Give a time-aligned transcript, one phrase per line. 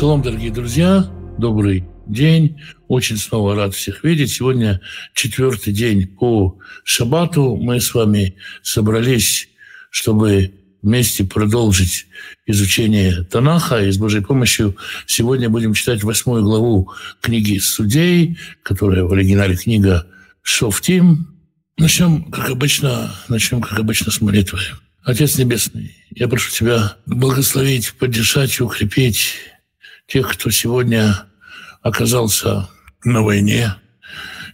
[0.00, 2.58] Шалом, дорогие друзья, добрый день.
[2.88, 4.30] Очень снова рад всех видеть.
[4.30, 4.80] Сегодня
[5.12, 7.56] четвертый день по шабату.
[7.56, 9.50] Мы с вами собрались,
[9.90, 12.06] чтобы вместе продолжить
[12.46, 13.84] изучение Танаха.
[13.84, 14.74] И с Божьей помощью
[15.04, 16.90] сегодня будем читать восьмую главу
[17.20, 20.06] книги «Судей», которая в оригинале книга
[20.40, 21.36] «Шофтим».
[21.76, 24.60] Начнем, как обычно, начнем, как обычно, с молитвы.
[25.02, 29.34] Отец Небесный, я прошу Тебя благословить, поддержать и укрепить
[30.10, 31.24] тех, кто сегодня
[31.82, 32.68] оказался
[33.04, 33.76] на войне,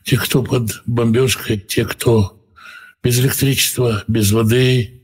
[0.05, 2.39] тех, кто под бомбежкой, тех, кто
[3.03, 5.01] без электричества, без воды,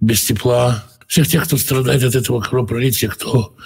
[0.00, 3.56] без тепла, всех тех, кто страдает от этого кровопролития, кто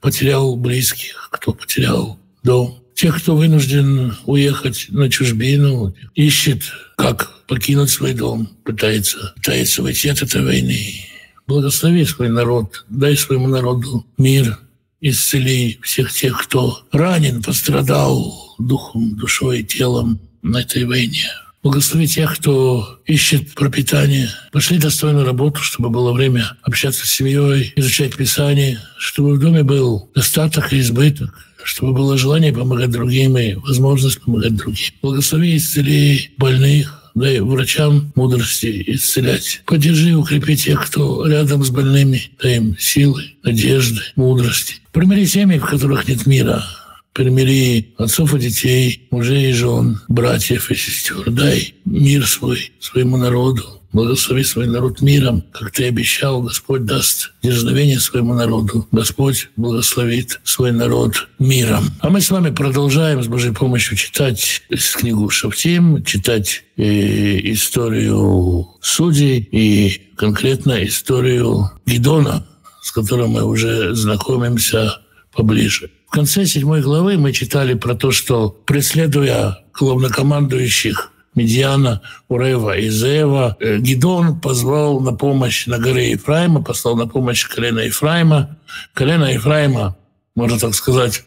[0.00, 6.64] потерял близких, кто потерял дом, тех, кто вынужден уехать на чужбину, ищет,
[6.96, 11.06] как покинуть свой дом, пытается, пытается войти от этой войны.
[11.46, 14.58] Благослови свой народ, дай своему народу мир,
[15.02, 21.28] исцели всех тех, кто ранен, пострадал духом, душой и телом на этой войне.
[21.62, 24.28] Благослови тех, кто ищет пропитание.
[24.50, 30.10] Пошли достойную работу, чтобы было время общаться с семьей, изучать Писание, чтобы в доме был
[30.14, 34.92] достаток и избыток, чтобы было желание помогать другим и возможность помогать другим.
[35.02, 39.62] Благослови исцели больных, дай врачам мудрости исцелять.
[39.66, 42.30] Поддержи и укрепи тех, кто рядом с больными.
[42.42, 44.76] Дай им силы, надежды, мудрости.
[44.92, 46.64] Примири семьи, в которых нет мира.
[47.12, 51.30] Примири отцов и детей, мужей и жен, братьев и сестер.
[51.30, 53.81] Дай мир свой своему народу.
[53.92, 58.88] Благослови свой народ миром, как ты обещал, Господь даст дерзновение своему народу.
[58.90, 61.84] Господь благословит свой народ миром.
[62.00, 64.62] А мы с вами продолжаем с Божьей помощью читать
[65.02, 72.46] книгу Шафтим, читать и э, историю судей и конкретно историю Гидона,
[72.82, 75.00] с которым мы уже знакомимся
[75.34, 75.90] поближе.
[76.06, 83.56] В конце седьмой главы мы читали про то, что преследуя главнокомандующих Медиана, Урева и Зева.
[83.60, 88.58] Э, Гидон позвал на помощь на горе Ефраима, послал на помощь колено Ефраима.
[88.92, 89.96] Колено Ефраима,
[90.34, 91.24] можно так сказать,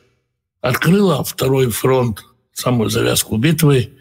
[0.61, 2.23] открыло второй фронт,
[2.53, 3.93] самую завязку битвы,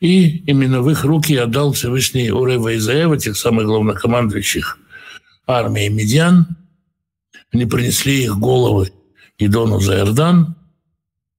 [0.00, 4.78] и именно в их руки отдал Всевышний Урева и Зева, тех самых главнокомандующих
[5.46, 6.46] армии Медиан.
[7.52, 8.92] Они принесли их головы
[9.38, 10.56] Гидону за Иордан–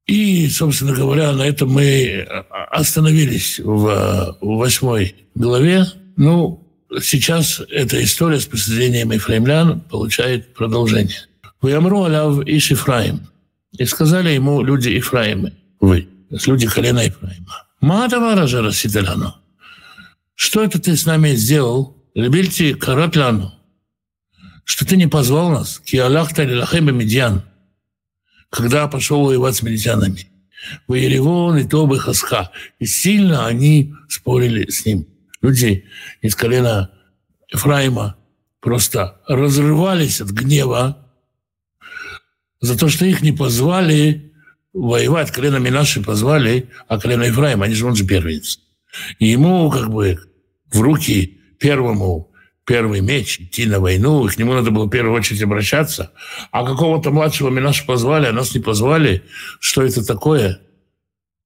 [0.07, 2.25] и, собственно говоря, на этом мы
[2.71, 5.85] остановились в восьмой главе.
[6.15, 6.65] Ну,
[7.01, 11.27] сейчас эта история с присоединением Ефраимлян получает продолжение.
[11.61, 13.27] «Вы амру аляв иш Ифраим».
[13.77, 16.07] И сказали ему люди Ефраимы, вы,
[16.45, 17.65] люди колена Ефраима.
[17.81, 18.07] «Ма
[18.47, 19.35] же раситаляну».
[20.35, 21.97] Что это ты с нами сделал?
[22.13, 23.53] Любильте каратляну.
[24.63, 25.79] Что ты не позвал нас?
[25.79, 27.43] Ки Аллахта лилахем медьян
[28.49, 30.29] когда пошел воевать с милитянами.
[30.87, 32.51] Воеревон и Тобы Хасха.
[32.79, 35.07] И сильно они спорили с ним.
[35.41, 35.85] Люди
[36.21, 36.91] из колена
[37.53, 38.17] Ефраима
[38.59, 40.97] просто разрывались от гнева
[42.59, 44.33] за то, что их не позвали
[44.73, 45.31] воевать.
[45.31, 48.59] Колено Минаши позвали, а колено Ефраима, они же, он же первенец.
[49.19, 50.19] И ему как бы
[50.71, 52.31] в руки первому
[52.67, 56.11] первый меч, идти на войну, к нему надо было в первую очередь обращаться.
[56.51, 59.23] А какого-то младшего Минаша позвали, а нас не позвали.
[59.61, 60.59] Что это такое?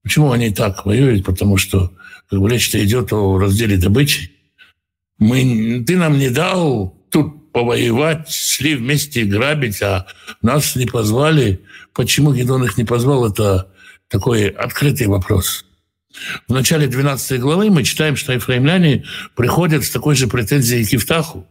[0.01, 1.23] Почему они так воюют?
[1.23, 1.93] Потому что
[2.27, 4.31] как бы речь-то идет о разделе добычи.
[5.19, 10.07] Мы, ты нам не дал тут повоевать, шли вместе грабить, а
[10.41, 11.61] нас не позвали.
[11.93, 13.71] Почему Гедон их не позвал, это
[14.07, 15.65] такой открытый вопрос.
[16.47, 19.05] В начале 12 главы мы читаем, что ефраимляне
[19.35, 21.47] приходят с такой же претензией к Ифтаху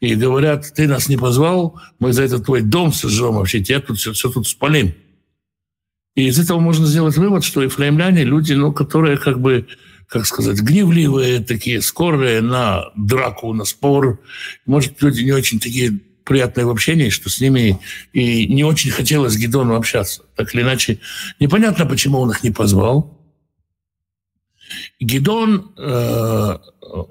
[0.00, 3.98] и говорят, ты нас не позвал, мы за этот твой дом сожжем вообще, тебя тут
[3.98, 4.94] все, все тут спалим.
[6.14, 9.68] И из этого можно сделать вывод, что ефраимляне люди, ну, которые как бы,
[10.08, 14.20] как сказать, гневливые, такие скорые на драку, на спор.
[14.66, 17.78] Может, люди не очень такие приятные в общении, что с ними
[18.12, 20.22] и не очень хотелось Гедону общаться.
[20.36, 20.98] Так или иначе,
[21.40, 23.17] непонятно, почему он их не позвал.
[25.00, 26.58] Гедон э,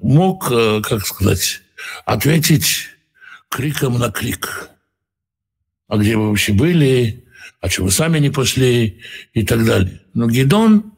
[0.01, 1.61] мог, э, как сказать,
[2.05, 2.89] ответить
[3.49, 4.69] криком на крик.
[5.87, 7.25] А где вы вообще были?
[7.61, 9.01] А что вы сами не пошли?
[9.33, 10.01] И так далее.
[10.13, 10.91] Но Гедон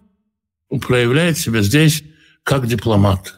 [0.88, 2.04] проявляет себя здесь
[2.44, 3.36] как дипломат.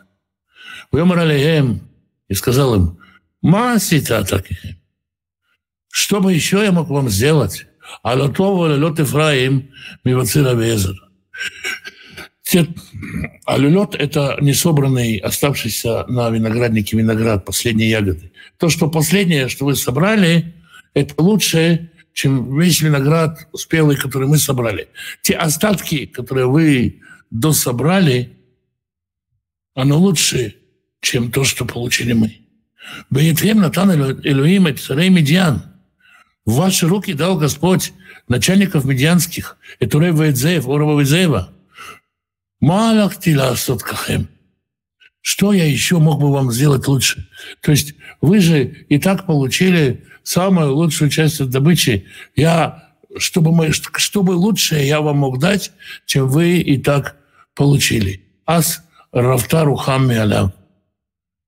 [0.92, 1.80] Вымрали
[2.28, 3.00] и сказал им,
[3.42, 4.78] «Масита такие.
[5.90, 7.68] Что бы еще я мог вам сделать?
[8.04, 9.72] А лотово лот Ефраим
[10.04, 10.96] мивацира Везер.
[13.46, 18.32] А люлет– это не собранный, оставшийся на винограднике виноград, последние ягоды.
[18.58, 20.54] То, что последнее, что вы собрали,
[20.94, 24.90] это лучше, чем весь виноград спелый, который мы собрали.
[25.22, 28.38] Те остатки, которые вы дособрали,
[29.74, 30.56] оно лучше,
[31.02, 32.38] чем то, что получили мы.
[33.10, 33.92] Бенитвем Натан
[34.24, 35.64] Элюим и царей Медиан.
[36.46, 37.94] В ваши руки дал Господь
[38.28, 41.54] начальников медианских, Этурей Вейдзеев, Орова Вейдзеева.
[42.62, 44.30] Малах тила кахем.
[45.22, 47.28] Что я еще мог бы вам сделать лучше?
[47.62, 52.06] То есть вы же и так получили самую лучшую часть от добычи.
[52.36, 55.72] Я, чтобы, мы, чтобы лучшее я вам мог дать,
[56.06, 57.18] чем вы и так
[57.56, 58.24] получили.
[58.46, 60.54] Ас рафтару хамми алям.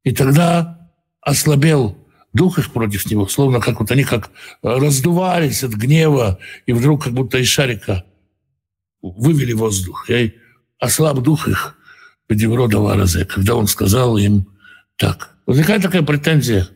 [0.04, 0.90] И тогда
[1.22, 1.98] ослабел
[2.34, 4.32] дух их против него, словно как вот они как
[4.62, 8.04] раздувались от гнева, и вдруг как будто из шарика
[9.02, 10.10] вывели воздух.
[10.10, 10.34] И
[10.84, 11.76] ослаб дух их
[12.28, 14.48] Бедеврода Варазе, когда он сказал им
[14.98, 15.32] так.
[15.46, 16.68] Возникает такая претензия.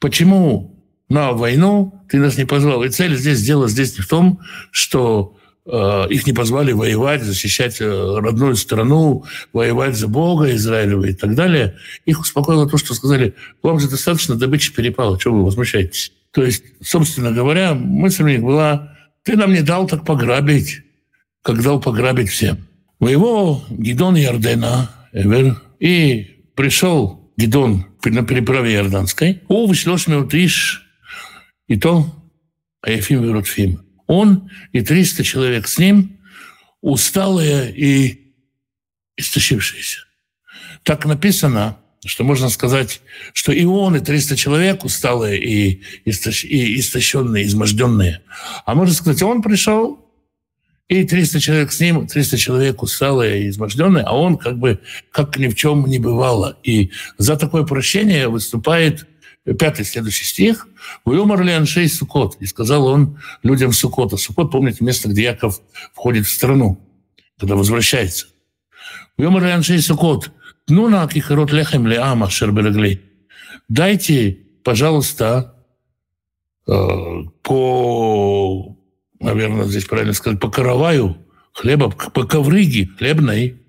[0.00, 2.84] Почему на войну ты нас не позвал?
[2.84, 4.40] И цель здесь, дело здесь не в том,
[4.70, 11.14] что э, их не позвали воевать, защищать э, родную страну, воевать за Бога Израилева и
[11.14, 11.76] так далее.
[12.04, 16.12] Их успокоило то, что сказали, вам же достаточно добычи перепала, чего вы возмущаетесь?
[16.32, 20.82] То есть, собственно говоря, мысль у них была, ты нам не дал так пограбить,
[21.42, 22.66] как дал пограбить всем.
[23.00, 30.86] Моего Гидон Ярдена, Эвер, и пришел Гидон на переправе Иорданской, о, вышлешь иш,
[31.66, 32.14] и то
[32.82, 33.84] Аяфим Верутфим.
[34.06, 36.20] Он и 300 человек с ним,
[36.80, 38.34] усталые и
[39.16, 40.00] истощившиеся.
[40.82, 43.00] Так написано, что можно сказать,
[43.32, 48.20] что и он, и 300 человек усталые и, и истощенные, изможденные.
[48.66, 50.03] А можно сказать, он пришел
[50.88, 55.38] и 300 человек с ним, 300 человек усталые и изможденные, а он как бы как
[55.38, 56.58] ни в чем не бывало.
[56.62, 59.06] И за такое прощение выступает
[59.58, 60.68] пятый следующий стих.
[61.04, 62.36] «Вы умерли аншей Сукот».
[62.40, 64.16] И сказал он людям Сукота.
[64.16, 65.60] Сукот, помните, место, где Яков
[65.94, 66.78] входит в страну,
[67.38, 68.26] когда возвращается.
[69.16, 70.30] «Вы умерли аншей Сукот».
[70.66, 73.02] «Ну на кихарот лехем леама шерберегли».
[73.68, 75.54] Дайте, пожалуйста,
[76.66, 76.72] э,
[77.42, 78.73] по
[79.24, 81.16] наверное, здесь правильно сказать, по караваю
[81.52, 83.60] хлеба, по коврыге хлебной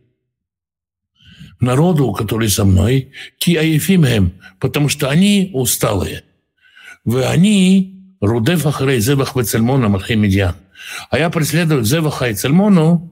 [1.59, 6.23] народу, который со мной, ки аефимхем, потому что они усталые.
[7.03, 10.55] Вы они рудеф ахрей зевах вецельмона медиан.
[11.09, 13.11] А я преследую зеваха и цельмону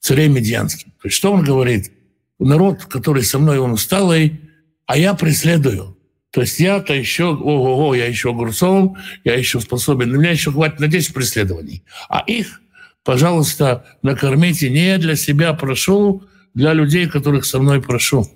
[0.00, 0.86] царей медианских.
[1.00, 1.92] То есть что он говорит?
[2.38, 4.40] Народ, который со мной, он усталый,
[4.86, 5.95] а я преследую.
[6.36, 10.80] То есть я-то еще, ого-го, я еще огурцов, я еще способен, у меня еще хватит
[10.80, 11.82] на 10 преследований.
[12.10, 12.60] А их,
[13.04, 18.30] пожалуйста, накормите не для себя прошу, для людей, которых со мной прошу.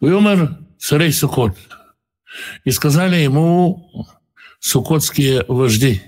[0.00, 1.56] Умер царей Сукот.
[2.64, 4.06] И сказали ему
[4.60, 6.02] сукотские вожди,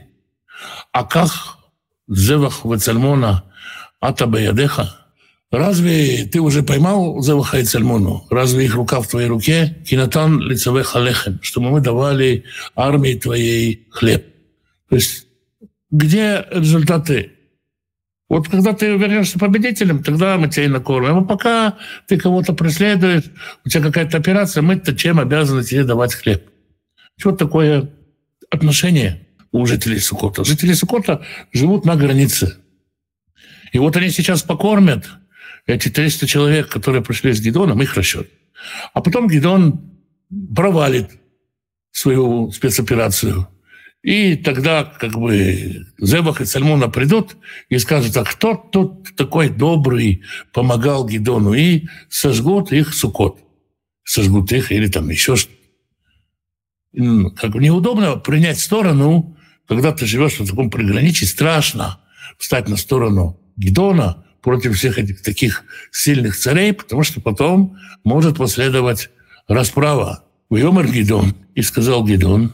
[0.92, 1.30] а как
[2.08, 3.42] Зевах Вацальмона
[4.00, 5.00] Атабаядеха–
[5.52, 8.26] Разве ты уже поймал Зеваха и Цальмону?
[8.30, 9.76] Разве их рука в твоей руке?
[9.86, 12.44] Кинатан лицеве халехем, чтобы мы давали
[12.74, 14.26] армии твоей хлеб.
[14.88, 15.28] То есть
[15.90, 17.32] где результаты?
[18.28, 21.18] Вот когда ты вернешься победителем, тогда мы тебя и накормим.
[21.18, 21.78] А пока
[22.08, 23.24] ты кого-то преследуешь,
[23.64, 26.44] у тебя какая-то операция, мы-то чем обязаны тебе давать хлеб?
[27.22, 27.88] Вот такое
[28.50, 30.44] отношение у жителей Сукота.
[30.44, 32.56] Жители Сукота живут на границе.
[33.72, 35.08] И вот они сейчас покормят–
[35.66, 38.30] эти 300 человек, которые пришли с Гедоном, их расчет.
[38.94, 39.90] А потом Гедон
[40.54, 41.10] провалит
[41.90, 43.48] свою спецоперацию.
[44.02, 47.36] И тогда как бы Зебах и Сальмона придут
[47.68, 51.54] и скажут, а кто тут такой добрый помогал Гедону?
[51.54, 53.40] И сожгут их сукот.
[54.04, 55.50] Сожгут их или там еще что
[56.92, 61.98] Как бы неудобно принять сторону, когда ты живешь в таком приграничии, страшно
[62.38, 69.10] встать на сторону Гедона, против всех этих таких сильных царей, потому что потом может последовать
[69.48, 70.22] расправа.
[70.50, 72.52] Вьомер Гидон, и сказал Гидон,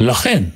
[0.00, 0.52] Лахен,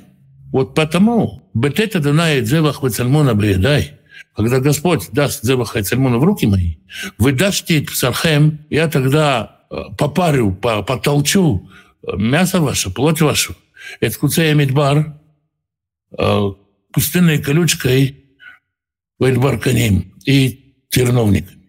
[0.51, 3.93] вот потому, бетета данает зевах вецальмона бредай,
[4.35, 6.75] когда Господь даст зеваха и цальмона в руки мои,
[7.17, 11.69] вы дашьте псархем, я тогда э, попарю, потолчу
[12.05, 13.55] э, мясо ваше, плоть вашу,
[14.01, 15.17] это куцея медбар,
[16.17, 16.41] э,
[16.91, 18.19] пустынной колючкой,
[19.17, 20.62] Вейдбар каним, и
[20.93, 21.59] терновниками.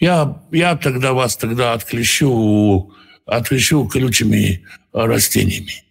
[0.00, 2.92] Я, я тогда вас тогда отключу,
[3.26, 4.62] отключу колючими
[4.92, 5.84] растениями.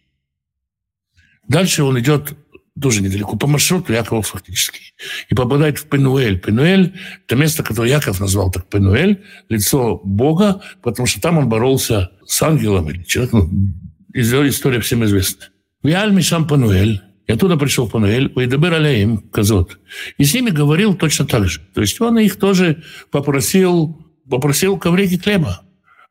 [1.48, 2.34] Дальше он идет
[2.82, 4.94] тоже недалеко, по маршруту Якова фактически,
[5.30, 6.40] и попадает в Пенуэль.
[6.40, 6.94] Пенуэль–
[7.28, 12.42] это место, которое Яков назвал так Пенуэль, лицо Бога, потому что там он боролся с
[12.42, 13.76] ангелом или человеком.
[14.14, 15.46] История всем известна.
[15.84, 19.80] Виаль Мишам Пануэль, и оттуда пришел Пануэль, Вайдабер Алеем, Казот.
[20.18, 21.62] И с ними говорил точно так же.
[21.74, 23.98] То есть он их тоже попросил,
[24.30, 25.62] попросил коврики хлеба.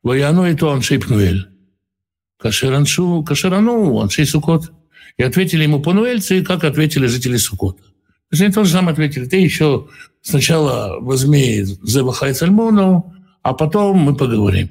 [0.03, 1.49] Ваяну и то Аншей Пануэль.
[2.39, 4.73] Кашераншу, Кашерану, Аншей Сукот.
[5.17, 7.83] И ответили ему пануэльцы, как ответили жители Сукота.
[7.83, 9.89] То есть они тоже сам ответили, ты еще
[10.23, 13.13] сначала возьми Зебаха и Цальмону,
[13.43, 14.71] а потом мы поговорим.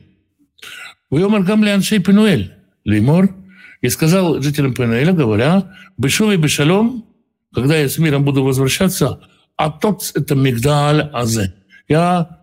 [1.11, 2.53] Вьомар Гамли Аншей Пенуэль,
[2.85, 3.35] Леймор,
[3.81, 7.05] и сказал жителям Пенуэля, говоря, Бешув и Бешалом,
[7.53, 9.21] когда я с миром буду возвращаться,
[9.55, 11.53] а тот это Мигдаль Азе.
[11.87, 12.39] Я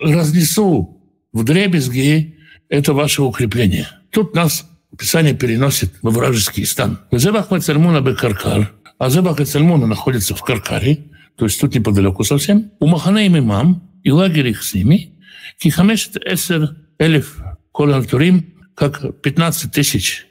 [0.00, 2.36] разнесу в дребезги
[2.68, 3.88] это ваше укрепление.
[4.10, 7.00] Тут нас Писание переносит во вражеский стан.
[7.12, 10.98] Зебах Мацальмуна Бекаркар, а Зебах Мацальмуна находится в Каркаре,
[11.36, 12.72] то есть тут неподалеку совсем.
[12.80, 15.14] У Маханеем имам и лагерь их с ними,
[15.58, 17.36] Кихамешет Эсер Элиф
[17.72, 20.27] Колан Турим, как 15 тысяч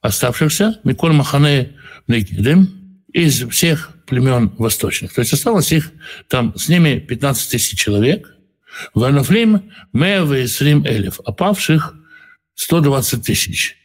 [0.00, 1.76] оставшихся, Миколь Махане
[2.06, 5.12] Некидем, из всех племен восточных.
[5.12, 5.92] То есть осталось их
[6.28, 8.34] там с ними 15 тысяч человек.
[8.94, 11.94] В Анафлим Мева и Срим Элев, а павших
[12.54, 13.76] 120 тысяч.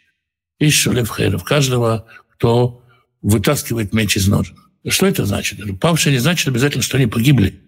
[0.59, 2.83] Из Шулевхеров, каждого, кто
[3.21, 4.55] вытаскивает меч из ножен.
[4.87, 5.59] Что это значит?
[5.79, 7.61] Павшие не значит обязательно, что они погибли.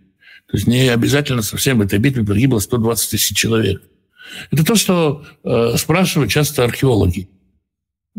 [0.47, 3.81] То есть не обязательно совсем в этой битве погибло 120 тысяч человек.
[4.51, 7.29] Это то, что э, спрашивают часто археологи.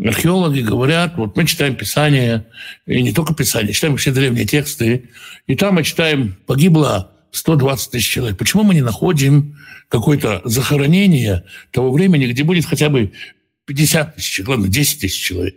[0.05, 2.47] Археологи говорят, вот мы читаем Писание,
[2.87, 5.11] и не только Писание, читаем все древние тексты,
[5.47, 8.39] и там мы читаем, погибло 120 тысяч человек.
[8.39, 9.57] Почему мы не находим
[9.89, 13.13] какое-то захоронение того времени, где будет хотя бы
[13.67, 15.57] 50 тысяч, главное, 10 тысяч человек?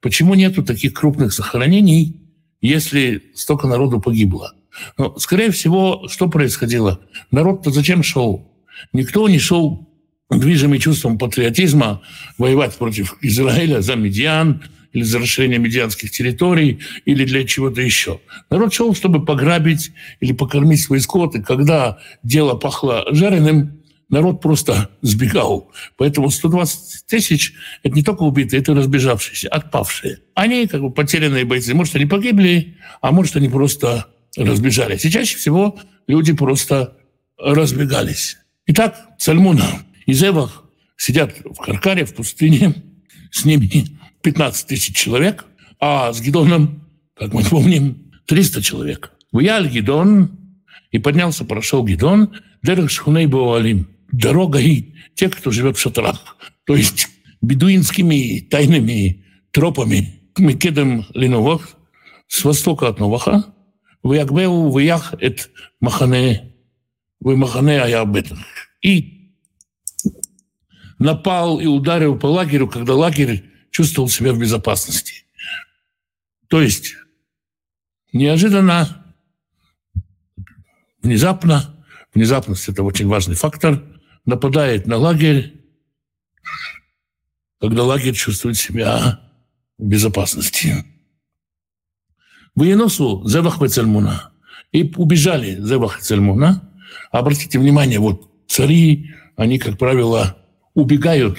[0.00, 2.20] Почему нету таких крупных захоронений,
[2.60, 4.54] если столько народу погибло?
[4.96, 7.00] Но, скорее всего, что происходило?
[7.30, 8.50] Народ-то зачем шел?
[8.92, 9.88] Никто не шел
[10.30, 12.02] движимый чувством патриотизма
[12.38, 18.20] воевать против Израиля за медиан или за расширение медианских территорий или для чего-то еще.
[18.50, 21.42] Народ шел, чтобы пограбить или покормить свои скоты.
[21.42, 25.70] Когда дело пахло жареным, народ просто сбегал.
[25.96, 27.52] Поэтому 120 тысяч–
[27.82, 30.18] это не только убитые, это разбежавшиеся, отпавшие.
[30.34, 31.74] Они как бы потерянные бойцы.
[31.74, 34.06] Может, они погибли, а может, они просто
[34.36, 35.04] разбежались.
[35.04, 36.96] И чаще всего люди просто
[37.38, 38.38] разбегались.
[38.66, 40.64] Итак, Сальмуна и Зевах
[40.96, 42.74] сидят в Каркаре, в пустыне,
[43.30, 43.86] с ними
[44.22, 45.44] 15 тысяч человек,
[45.78, 49.12] а с Гидоном, как мы помним, 300 человек.
[49.32, 50.30] Уял Гидон,
[50.90, 57.08] и поднялся, прошел Гидон, Дерех Шхуней Буалим, дорогой тех, кто живет в шатрах, то есть
[57.42, 60.12] бедуинскими тайными тропами.
[60.34, 61.76] К Мекедам Леновах
[62.28, 63.46] с востока от Новаха,
[64.02, 66.52] Ваягбеу Ваях эт Махане,
[67.20, 68.38] Махане Аябетах.
[68.82, 69.15] И
[70.98, 75.24] напал и ударил по лагерю, когда лагерь чувствовал себя в безопасности.
[76.48, 76.94] То есть
[78.12, 79.04] неожиданно,
[81.02, 81.84] внезапно,
[82.14, 83.82] внезапность– это очень важный фактор,
[84.24, 85.54] нападает на лагерь,
[87.60, 89.20] когда лагерь чувствует себя
[89.78, 90.84] в безопасности.
[92.54, 94.32] Выеносу Зевах Цельмуна.
[94.72, 96.72] И убежали Зевах Цельмуна.
[97.10, 100.45] Обратите внимание, вот цари, они, как правило,
[100.76, 101.38] убегают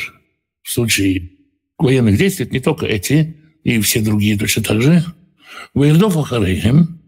[0.63, 1.31] в случае
[1.77, 5.05] военных действий, не только эти, и все другие точно так же.
[5.73, 6.99] Ваирдов Ахарейхем,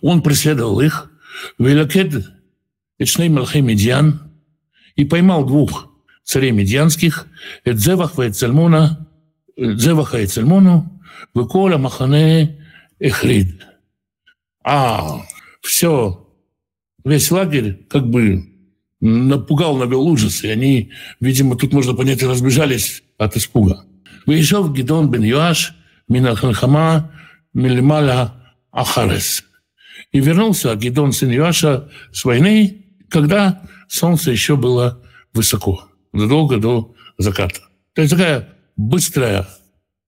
[0.00, 1.10] он преследовал их,
[1.58, 2.30] Велакед
[2.98, 4.32] Эчней Малхей Медиан,
[4.94, 5.90] и поймал двух
[6.22, 7.26] царей медианских,
[7.64, 9.08] Эдзеваха и Цельмона,
[9.56, 12.64] Эдзеваха и Цельмону, Выколя Махане
[12.98, 13.66] Эхрид.
[14.62, 15.22] А
[15.62, 16.28] все,
[17.02, 18.53] весь лагерь как бы
[19.00, 23.84] напугал, навел ужас, и они, видимо, тут можно понять, разбежались от испуга.
[24.26, 25.74] Выезжал Гидон бен Юаш,
[26.08, 27.12] Минаханхама,
[27.52, 28.32] Милималя
[28.72, 29.44] Ахарес.
[30.12, 37.60] И вернулся Гидон сын Юаша с войны, когда солнце еще было высоко, задолго до заката.
[37.94, 39.46] То есть такая быстрая,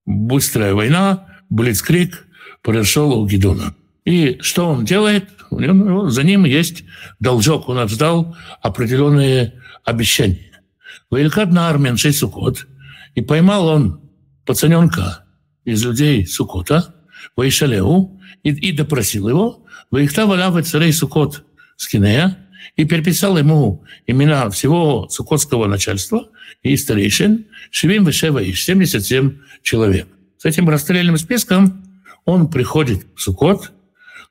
[0.04, 2.26] быстрая война, блицкрик
[2.62, 3.74] произошел у Гидона.
[4.04, 5.28] И что он делает?
[5.50, 6.84] За ним есть
[7.20, 7.68] должок.
[7.68, 10.62] Он отдал определенные обещания.
[11.10, 12.66] Ваилькат на армиян шесть сукот.
[13.14, 14.00] И поймал он
[14.44, 15.24] пацаненка
[15.64, 16.94] из людей Сукота,
[17.34, 19.64] Ваишалеу, и, и допросил его.
[19.90, 21.44] Ваихта валява царей Сукот
[21.76, 22.38] Скинея,
[22.76, 26.28] и переписал ему имена всего сукотского начальства
[26.62, 30.08] и старейшин, Шевим Вешева и 77 человек.
[30.38, 31.84] С этим расстрельным списком
[32.24, 33.72] он приходит в Сукот,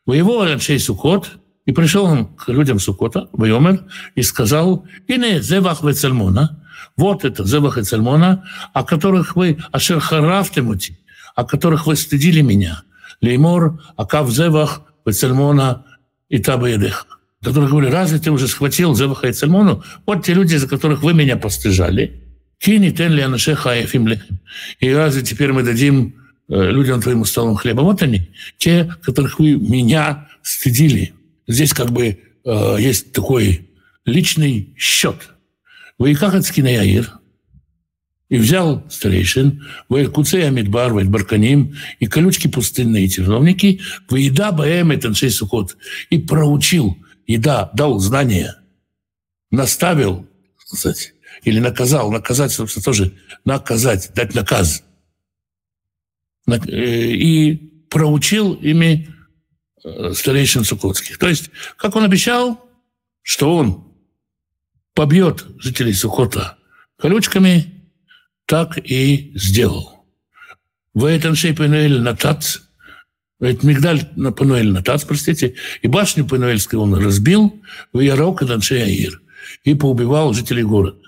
[0.05, 1.31] Воевал Аншей Сукот,
[1.65, 6.63] и пришел он к людям Сукота, Вайомер, и сказал, «Ине зевах вецельмона,
[6.97, 7.81] Вот это Зевах и
[8.73, 10.99] о которых вы, Ашер Харафтемути,
[11.35, 12.83] о которых вы стыдили меня.
[13.21, 14.81] Леймор, Акав Зевах,
[15.11, 15.85] Цальмона
[16.29, 17.05] и Табаедеха
[17.45, 19.83] которые говорили, разве ты уже схватил Зеваха и Цальмону?
[20.07, 22.23] Вот те люди, за которых вы меня постыжали.
[22.57, 23.75] Кини тен ли анашеха
[24.79, 26.15] И разве теперь мы дадим
[26.47, 27.81] людям твоему столом хлеба?
[27.81, 31.13] Вот они, те, которых вы меня стыдили.
[31.47, 33.69] Здесь как бы э, есть такой
[34.05, 35.29] личный счет.
[35.97, 37.19] Вы как от Яир,
[38.29, 39.63] и взял старейшин,
[40.13, 45.77] Куцей Амидбар, Барканим, и колючки пустынные чиновники, Ваида Баэм Таншей Сухот,
[46.09, 46.97] и проучил
[47.27, 48.55] и да, дал знания,
[49.51, 53.13] наставил, сказать, или наказал, наказать, собственно, тоже
[53.45, 54.83] наказать, дать наказ.
[56.47, 57.55] Э, и
[57.89, 59.09] проучил ими
[59.83, 61.17] э, старейшин Сукотских.
[61.17, 62.63] То есть, как он обещал,
[63.21, 63.87] что он
[64.93, 66.57] побьет жителей Сухота
[66.97, 67.89] колючками,
[68.45, 70.05] так и сделал.
[70.93, 72.59] В этом шейпенуэль натац
[73.39, 77.61] Мигдаль на Пануэль Натац, простите, и башню Пануэльскую он разбил
[77.91, 79.21] в Ярок и Аир
[79.65, 81.01] и поубивал жителей города.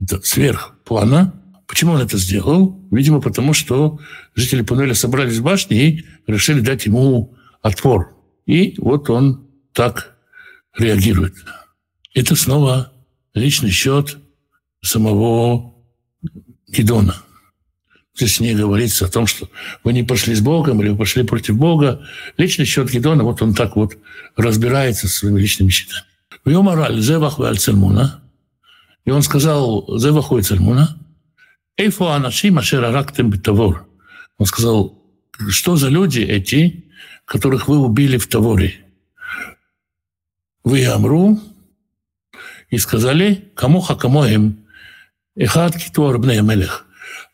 [0.00, 1.43] Это сверх плана.
[1.74, 2.80] Почему он это сделал?
[2.92, 3.98] Видимо, потому что
[4.36, 8.16] жители Пануэля собрались в башне и решили дать ему отпор.
[8.46, 10.16] И вот он так
[10.78, 11.34] реагирует.
[12.14, 12.92] Это снова
[13.34, 14.18] личный счет
[14.82, 15.74] самого
[16.68, 17.16] Гедона.
[18.14, 19.48] Здесь не говорится о том, что
[19.82, 22.06] вы не пошли с Богом или вы пошли против Бога.
[22.36, 23.98] Личный счет Гедона, вот он так вот
[24.36, 26.04] разбирается со своими личными счетами.
[26.44, 28.22] В его мораль «Зевах цельмуна».
[29.04, 31.00] И он сказал «Зеваху и цельмуна».
[31.76, 33.86] «Эйфу анашим ашер арактем битавор».
[34.38, 35.02] Он сказал,
[35.48, 36.84] что за люди эти,
[37.24, 38.84] которых вы убили в Таворе?
[40.62, 41.40] Вы Амру
[42.70, 44.66] и сказали, кому хакамоем,
[45.36, 46.84] эхад китуар мелех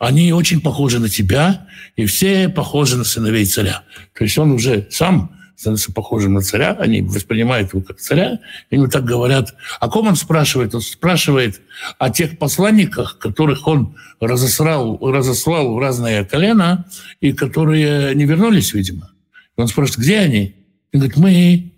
[0.01, 3.85] они очень похожи на тебя, и все похожи на сыновей царя.
[4.15, 8.77] То есть он уже сам становится похожим на царя, они воспринимают его как царя, и
[8.77, 9.55] они так говорят.
[9.79, 10.75] О ком он спрашивает?
[10.75, 11.61] Он спрашивает
[11.99, 16.87] о тех посланниках, которых он разосрал, разослал в разные колена,
[17.21, 19.11] и которые не вернулись, видимо.
[19.57, 20.55] Он спрашивает, где они?
[20.95, 21.73] Он говорит, мы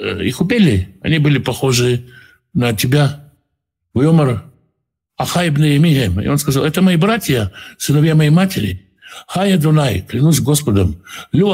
[0.00, 2.06] э, их убили, они были похожи
[2.52, 3.32] на тебя.
[3.94, 4.44] Вымор
[5.16, 6.20] Ахайбны Емием.
[6.20, 8.88] И он сказал, это мои братья, сыновья моей матери.
[9.26, 11.52] Хая Дунай, клянусь Господом, лю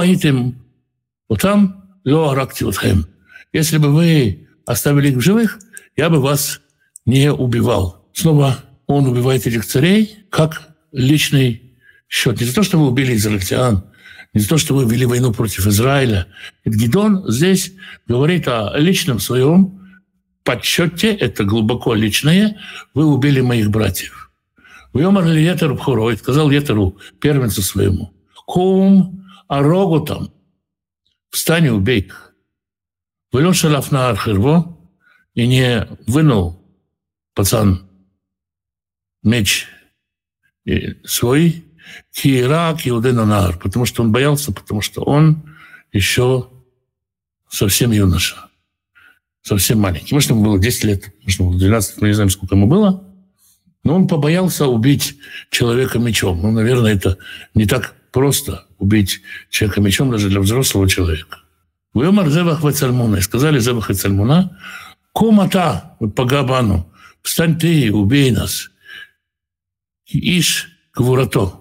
[1.30, 3.06] аитим там, лю аракти утхем.
[3.52, 5.58] Если бы вы оставили их в живых,
[5.96, 6.60] я бы вас
[7.06, 8.08] не убивал.
[8.12, 11.62] Снова он убивает этих царей как личный
[12.08, 12.40] счет.
[12.40, 13.84] Не за то, что вы убили израильтян,
[14.34, 16.26] не за то, что вы вели войну против Израиля.
[16.64, 17.72] Гидон здесь
[18.06, 19.80] говорит о личном своем
[20.44, 22.58] подсчете, это глубоко личное,
[22.94, 24.30] вы убили моих братьев.
[24.92, 28.12] Вьомар ли Етеру Пхуро, и сказал Етеру, первенцу своему,
[28.46, 30.30] кум арогу там,
[31.30, 32.34] встань и убей их.
[33.32, 34.76] Вылен шалаф на архирво,
[35.34, 36.60] и не вынул
[37.34, 37.88] пацан
[39.22, 39.68] меч
[41.04, 41.64] свой,
[42.12, 45.42] кирак иудена потому что он боялся, потому что он
[45.92, 46.50] еще
[47.48, 48.50] совсем юноша
[49.42, 50.14] совсем маленький.
[50.14, 53.04] Может, ему было 10 лет, может, ему было 12, мы не знаем, сколько ему было.
[53.82, 55.16] Но он побоялся убить
[55.50, 56.42] человека мечом.
[56.42, 57.16] Ну, наверное, это
[57.54, 61.38] не так просто убить человека мечом даже для взрослого человека.
[61.94, 63.16] Вымар Зевах Вацальмуна.
[63.16, 64.58] И сказали Зевах и Цальмуна,
[65.14, 66.90] комата по Габану,
[67.22, 68.70] встань ты и убей нас.
[70.06, 71.60] Иш Квурато.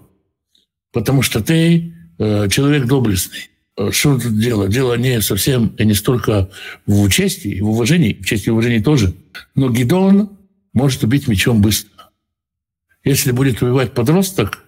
[0.92, 3.50] Потому что ты э, человек доблестный.
[3.76, 4.68] Э, что тут дело?
[4.68, 6.50] Дело не совсем и не столько
[6.86, 9.14] в чести и в уважении, в чести и уважении тоже.
[9.54, 10.36] Но Гидон
[10.72, 12.10] может убить мечом быстро.
[13.04, 14.64] Если будет убивать подросток,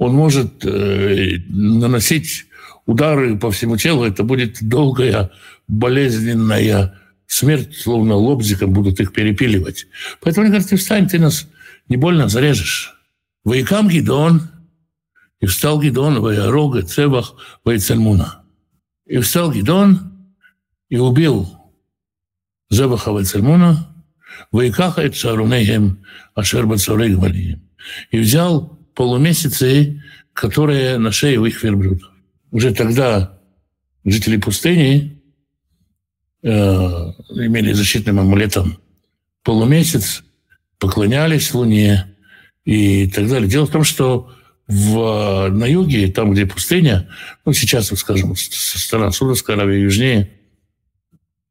[0.00, 2.46] он может э, наносить
[2.86, 4.02] удары по всему телу.
[4.02, 5.30] Это будет долгая,
[5.68, 9.86] болезненная смерть, словно лобзиком будут их перепиливать.
[10.22, 11.46] Поэтому они говорят, ты встань, ты нас
[11.90, 12.94] не больно зарежешь.
[13.44, 14.48] Ваикам Гидон,
[15.40, 18.42] и встал Гидон, Ваярога, Цебах, Вайцельмуна.
[19.04, 20.14] И встал Гидон
[20.88, 21.58] и убил
[22.70, 23.94] Зебаха Вальцельмуна,
[24.50, 27.58] Вайкаха и Царунейхем, Ашер Бацарей
[28.10, 30.02] И взял полумесяцы,
[30.34, 32.10] которые на шее у их верблюдов.
[32.50, 33.40] Уже тогда
[34.04, 35.22] жители пустыни
[36.42, 38.76] э, имели защитным амулетом
[39.42, 40.22] полумесяц,
[40.78, 42.14] поклонялись Луне
[42.66, 43.48] и так далее.
[43.48, 44.34] Дело в том, что
[44.66, 47.08] в, на юге, там, где пустыня,
[47.46, 50.30] ну, сейчас, вот, скажем, со стороны Судовской Аравии южнее,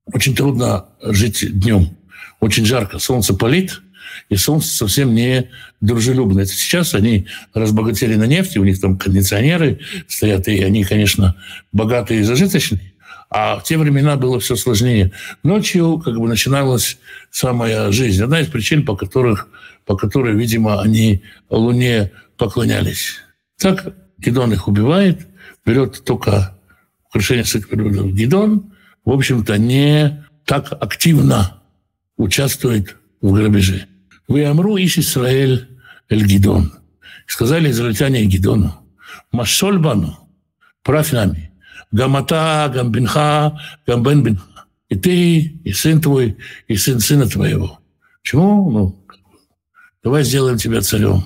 [0.06, 1.98] очень трудно жить днем.
[2.42, 3.82] Очень жарко, солнце палит,
[4.30, 5.50] И солнце совсем не
[5.82, 6.46] дружелюбно.
[6.46, 11.36] Сейчас они разбогатели на нефти, у них там кондиционеры стоят, и они, конечно,
[11.72, 12.94] богатые и зажиточные.
[13.30, 15.12] А в те времена было все сложнее.
[15.44, 16.98] Ночью как бы начиналась
[17.30, 18.24] самая жизнь.
[18.24, 19.48] Одна из причин, по, которых,
[19.86, 23.18] по которой, видимо, они Луне поклонялись.
[23.60, 25.28] Так Гедон их убивает,
[25.66, 26.58] берет только
[27.10, 28.14] украшение саквилюдов.
[28.14, 28.74] Гедон,
[29.06, 31.62] в общем-то, не так активно
[32.18, 33.86] участвует в грабеже.
[34.30, 35.68] Вы амру иш Исраэль
[36.08, 36.72] эль Гидон.
[37.26, 38.74] Сказали израильтяне Гидону,
[39.32, 40.20] Машольбану,
[40.84, 41.52] правь нами.
[41.92, 44.68] Гамата, Гамбинха, Гамбен Бинха.
[44.90, 46.38] И ты, и сын твой,
[46.68, 47.80] и сын сына твоего.
[48.22, 48.70] Почему?
[48.70, 49.06] Ну,
[50.04, 51.26] давай сделаем тебя царем.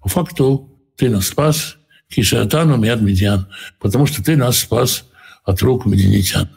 [0.00, 1.78] По факту ты нас спас,
[2.08, 3.48] Кишатану Миад Медиан,
[3.80, 5.04] потому что ты нас спас
[5.44, 6.48] от рук медианитян.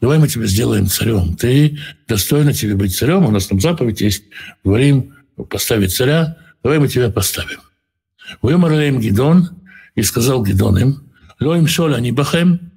[0.00, 1.34] Давай мы тебя сделаем царем.
[1.36, 3.26] Ты достойно тебе быть царем.
[3.26, 4.24] У нас там заповедь есть.
[4.64, 5.14] Говорим,
[5.48, 6.36] поставить царя.
[6.62, 7.60] Давай мы тебя поставим.
[8.42, 9.50] Вымер им Гидон,
[9.94, 11.10] и сказал Гидон им,
[11.40, 12.70] Лоим шоль они бахем,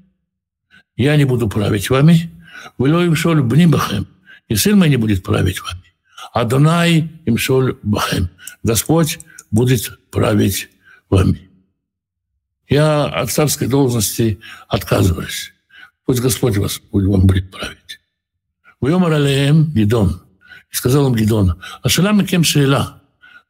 [0.96, 2.32] я не буду править вами,
[2.78, 4.08] лоим шоль бни бахем,
[4.48, 5.94] и сын мой не будет править вами.
[6.32, 8.30] А Донай им шоль бахем.
[8.64, 9.20] Господь
[9.52, 10.70] будет править
[11.10, 11.50] вами.
[12.70, 15.53] Я от царской должности отказываюсь.
[16.06, 18.00] Пусть Господь вас будет вам будет править.
[18.80, 20.22] Уйомар алеем Гидон.
[20.72, 23.02] И сказал им Гидон, а шалам кем шейла.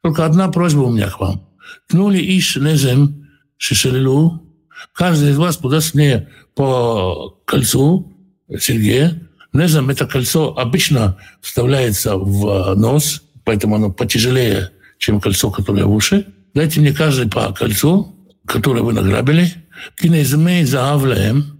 [0.02, 1.48] Только одна просьба у меня к вам.
[1.88, 4.44] Тнули иш незем шишелилу
[4.92, 8.12] Каждый из вас подаст мне по кольцу
[8.58, 9.20] Сергея.
[9.52, 16.26] Незам это кольцо обычно вставляется в нос, поэтому оно потяжелее, чем кольцо, которое в уши.
[16.54, 19.52] Дайте мне каждый по кольцу, которое вы награбили.
[19.96, 21.53] Кинезмей заавляем,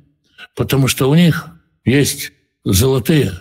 [0.54, 1.48] потому что у них
[1.84, 2.32] есть
[2.64, 3.32] золотые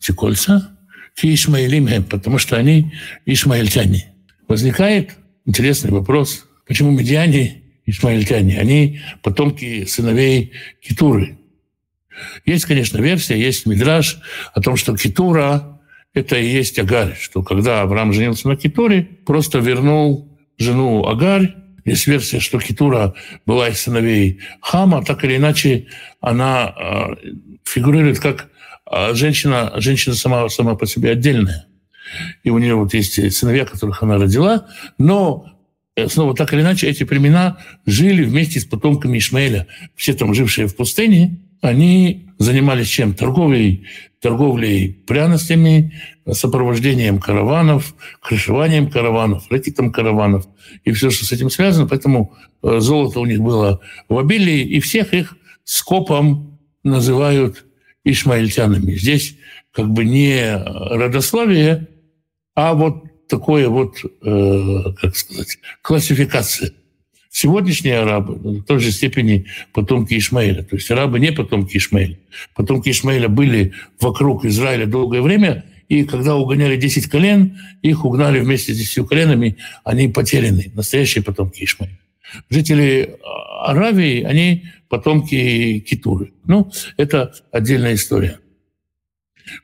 [0.00, 0.76] эти кольца,
[1.14, 2.92] ки Ишмаилим, потому что они
[3.24, 4.12] ишмаильтяне.
[4.48, 5.16] Возникает
[5.46, 11.38] интересный вопрос, почему медиане ишмаильтяне, они потомки сыновей Китуры.
[12.44, 14.18] Есть, конечно, версия, есть мидраж
[14.54, 15.80] о том, что Китура–
[16.14, 21.54] это и есть Агарь, что когда Авраам женился на Китуре, просто вернул жену Агарь.
[21.86, 23.14] Есть версия, что Китура
[23.46, 25.86] была из сыновей Хама, так или иначе
[26.20, 27.30] она э,
[27.64, 28.50] фигурирует как
[28.90, 31.66] э, женщина, женщина сама, сама по себе отдельная.
[32.44, 34.66] И у нее вот есть сыновья, которых она родила,
[34.98, 35.56] но
[35.96, 39.66] Э, снова так или иначе, эти племена жили вместе с потомками Ишмаэля.
[39.96, 43.14] Все там жившие в пустыне, они занимались чем?
[43.14, 43.86] Торговлей,
[44.20, 45.92] торговлей пряностями,
[46.30, 50.46] сопровождением караванов, крышеванием караванов, ракетом караванов
[50.84, 51.86] и все, что с этим связано.
[51.86, 57.64] Поэтому э, золото у них было в обилии, и всех их скопом называют
[58.04, 58.94] ишмаильтянами.
[58.94, 59.36] Здесь
[59.72, 61.88] как бы не родословие,
[62.54, 66.72] а вот такое вот, э, как сказать, классификация.
[67.38, 69.44] Сегодняшние арабы в той же степени
[69.74, 70.62] потомки Ишмаэля.
[70.62, 72.18] То есть арабы не потомки Ишмаэля.
[72.54, 78.72] Потомки Ишмаэля были вокруг Израиля долгое время, и когда угоняли 10 колен, их угнали вместе
[78.72, 81.98] с 10 коленами, они потеряны, настоящие потомки Ишмаэля.
[82.48, 83.18] Жители
[83.66, 86.32] Аравии, они потомки Китуры.
[86.46, 88.40] Ну, это отдельная история.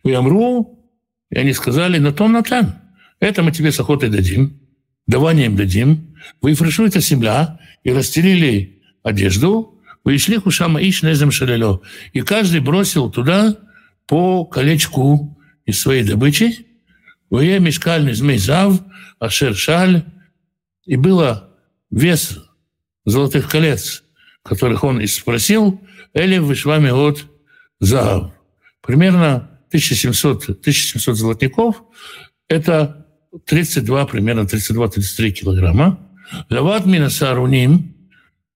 [0.05, 0.79] В Ямру,
[1.31, 2.75] и они сказали, на то натан.
[3.19, 4.61] Это мы тебе с охотой дадим,
[5.07, 6.12] даванием дадим.
[6.41, 11.81] Вы фрешуете земля и расстелили одежду, вы шли хушама иш незем шалело.
[12.13, 13.57] И каждый бросил туда
[14.07, 16.67] по колечку из своей добычи.
[17.31, 18.81] Вы мешкальный змей зав,
[19.19, 20.05] ашер шаль.
[20.85, 21.57] И было
[21.91, 22.39] вес
[23.05, 24.03] золотых колец,
[24.43, 25.81] которых он и спросил,
[26.15, 27.25] или вышвами от
[27.79, 28.33] зав.
[28.81, 31.83] Примерно 1700, 1700 золотников–
[32.49, 33.07] это
[33.47, 36.12] 32, примерно 32-33 килограмма.
[36.51, 37.95] Лават минасаруним,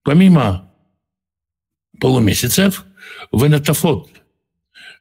[0.02, 0.72] помимо
[2.00, 2.84] полумесяцев,
[3.32, 4.10] венатофот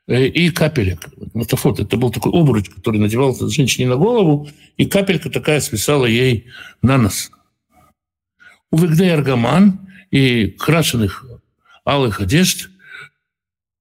[0.08, 1.10] э, и капелек.
[1.34, 6.48] Натофот– это был такой обруч, который надевался женщине на голову, и капелька такая свисала ей
[6.82, 7.32] на нос.
[8.72, 11.26] У Вигдей Аргаман и крашеных
[11.84, 12.70] алых одежд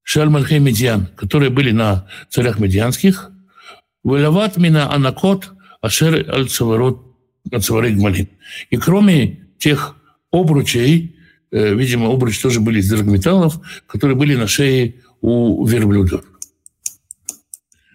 [0.02, 3.30] Шальмальхей Медиан, которые были на царях медианских,
[4.04, 7.13] Вылават мина анакот Ашер аль-Цаварот
[7.50, 8.28] Гмалин.
[8.70, 9.96] И кроме тех
[10.30, 11.16] обручей,
[11.50, 16.24] э, видимо, обручи тоже были из драгметаллов, которые были на шее у верблюдов.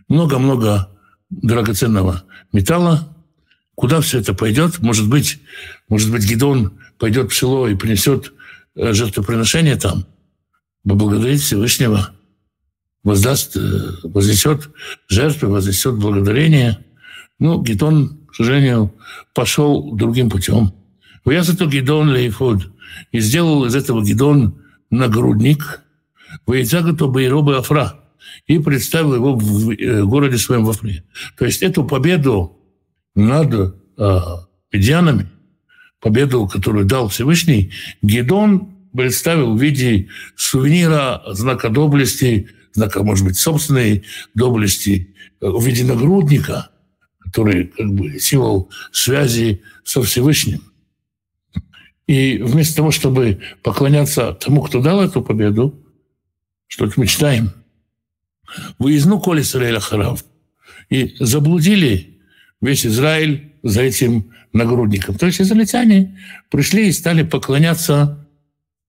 [0.07, 0.89] Много-много
[1.29, 3.15] драгоценного металла.
[3.75, 4.79] Куда все это пойдет?
[4.79, 5.39] Может быть,
[5.87, 8.33] может быть, Гидон пойдет в село и принесет
[8.75, 10.05] э, жертвоприношение там,
[10.83, 12.11] поблагодарить Всевышнего,
[13.03, 13.59] воздаст, э,
[14.03, 14.69] вознесет
[15.07, 16.83] жертвы, вознесет благодарение–
[17.39, 18.93] Ну, Гидон, к сожалению,
[19.33, 20.73] пошел другим путем.
[21.25, 22.71] Я зато Гидон Лейфуд.
[23.11, 25.81] И сделал из этого Гидон нагрудник.
[26.45, 27.99] Ваицагату Байробы Афра.
[28.47, 31.03] И представил его в э, городе своем в Афре.
[31.37, 32.57] То есть эту победу
[33.15, 34.19] над э,
[34.71, 35.29] медианами,
[35.99, 37.71] победу, которую дал Всевышний,
[38.01, 45.83] Гедон представил в виде сувенира, знака доблести, знака, может быть, собственной доблести, э, в виде
[45.83, 46.69] нагрудника,
[47.31, 50.61] который как бы символ связи со Всевышним.
[52.07, 55.79] И вместо того, чтобы поклоняться тому, кто дал эту победу,
[56.67, 57.51] что мы читаем,
[58.79, 60.25] выездну коли Израиля Харав,
[60.89, 62.19] и заблудили
[62.61, 65.15] весь Израиль за этим нагрудником.
[65.15, 68.27] То есть израильтяне пришли и стали поклоняться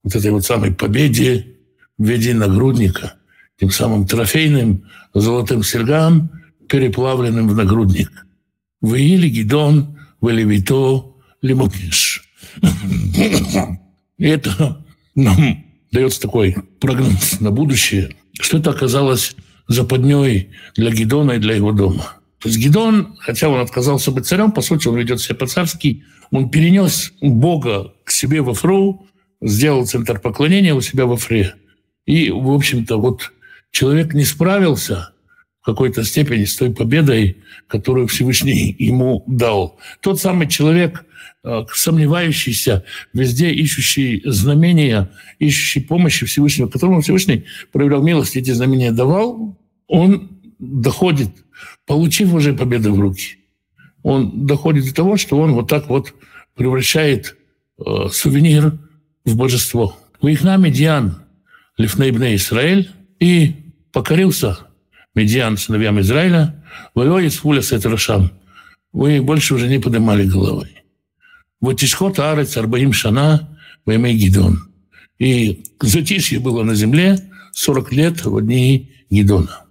[0.03, 1.57] вот этой вот самой победе
[1.98, 3.16] в виде нагрудника,
[3.59, 6.31] тем самым трофейным золотым серьгам,
[6.68, 8.26] переплавленным в нагрудник.
[8.81, 11.12] Вы или Гидон, вы Левито,
[11.43, 12.25] Лимукиш.
[14.19, 19.35] И это нам дается такой прогноз на будущее, что это оказалось
[19.69, 24.51] западней для Гидона и для его дома– то есть Гедон, хотя он отказался быть царем,
[24.51, 29.07] по сути, он ведет себя по-царски, он перенес Бога к себе во Фру,
[29.43, 31.55] сделал центр поклонения у себя во Фре.
[32.07, 33.31] И, в общем-то, вот
[33.71, 35.12] человек не справился
[35.61, 39.79] в какой-то степени с той победой, которую Всевышний ему дал.
[40.01, 41.05] Тот самый человек,
[41.44, 49.59] э, сомневающийся, везде ищущий знамения, ищущий помощи Всевышнего, которому Всевышний проявлял милость, эти знамения давал,
[49.87, 51.31] он доходит
[51.87, 53.38] получив уже победу в руки,
[54.03, 56.14] он доходит до того, что он вот так вот
[56.55, 57.37] превращает
[57.79, 58.79] э, сувенир
[59.25, 59.96] в божество.
[60.23, 61.23] Выехна Медиан,
[61.79, 63.57] Лифнейбне Израиль, и
[63.92, 64.59] покорился
[65.14, 66.62] Медиан сыновьям Израиля,
[66.94, 68.31] Валой из Фуля Сетрашам.
[68.92, 70.68] Вы больше уже не поднимали головы.
[71.61, 74.73] Вот исход Арец Арбаим Шана, Ваймей Гидон.
[75.18, 77.18] И затишье было на земле
[77.53, 79.64] 40 лет в дни Гидона.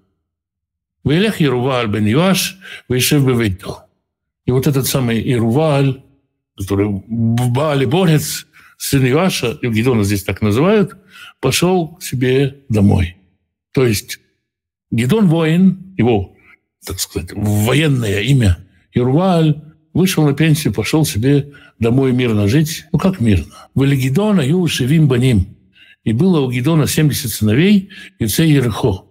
[1.03, 3.85] Вейлех Ируваль бен Юаш, Вейшев Бевейто.
[4.45, 6.03] И вот этот самый Ируваль,
[6.57, 8.45] который в Баале борец,
[8.77, 10.97] сын Юаша, и Гедона здесь так называют,
[11.39, 13.17] пошел к себе домой.
[13.71, 14.19] То есть
[14.91, 16.35] Гедон воин, его,
[16.85, 18.57] так сказать, военное имя
[18.93, 19.61] Ирваль,
[19.93, 22.85] вышел на пенсию, пошел себе домой мирно жить.
[22.91, 23.45] Ну, как мирно?
[23.75, 25.55] В Гедона Юши Вим Баним.
[26.03, 29.03] И было у Гедона 70 сыновей, и це Ерехо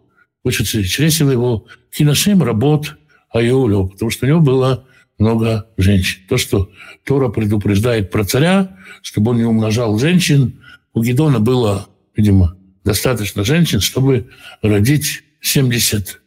[0.44, 2.96] вышедший чресил его киношем работ
[3.30, 4.86] Айолю, потому что у него было
[5.18, 6.22] много женщин.
[6.28, 6.70] То, что
[7.04, 10.60] Тора предупреждает про царя, чтобы он не умножал женщин,
[10.94, 14.30] у Гедона было, видимо, достаточно женщин, чтобы
[14.62, 16.20] родить 70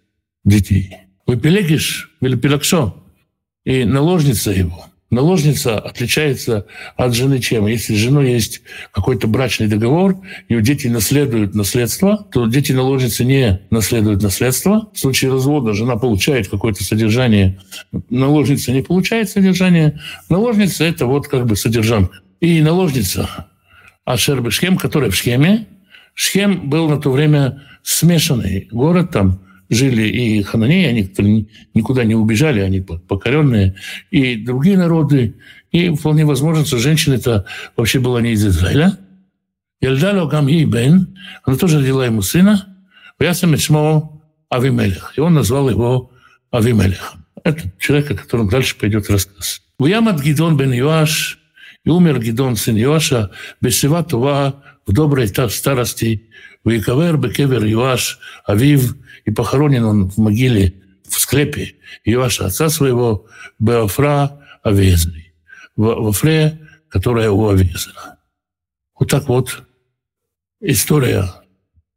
[0.43, 0.97] детей.
[1.28, 2.95] Выпелегиш, Велипелакшо,
[3.65, 7.67] и наложница его– Наложница отличается от жены чем?
[7.67, 8.62] Если с женой есть
[8.93, 10.15] какой-то брачный договор,
[10.47, 14.89] и дети наследуют наследство, то дети наложницы не наследуют наследство.
[14.93, 17.60] В случае развода жена получает какое-то содержание,
[18.10, 20.00] наложница не получает содержание.
[20.30, 22.19] Наложница— это вот как бы содержанка.
[22.39, 23.50] И наложница
[24.06, 25.67] Ашер Шхем, которая в Шхеме,
[26.13, 30.86] Шхем был на то время смешанный город, там жили и хананеи,
[31.17, 33.76] они никуда не убежали, они покоренные,
[34.12, 35.36] и другие народы.
[35.71, 37.45] И вполне возможно, что женщина-то
[37.78, 38.97] вообще была не из Израиля.
[39.80, 42.67] Ельдало Гамги Бен, она тоже родила ему сына,
[43.19, 45.13] Ясам Ичмо Авимелех.
[45.15, 46.12] И он назвал его
[46.52, 47.26] Авимелехом.
[47.43, 49.62] Это человек, о котором дальше пойдет рассказ.
[49.77, 51.39] וימת גדעון בן יואש,
[51.84, 54.62] и умер Гидон, сын Юаша, בשיבה טובה,
[54.93, 56.30] доброй старости,
[56.63, 60.73] ויקבר בקבר יואש אביו, и похоронен он в могиле
[61.08, 61.75] в склепе
[62.06, 63.27] Иоаша, отца своего,
[63.60, 65.34] בעפרה אבי העזרי,
[65.75, 68.17] в Афре, которая у Авезра.
[68.97, 69.63] Вот так вот
[70.62, 71.25] история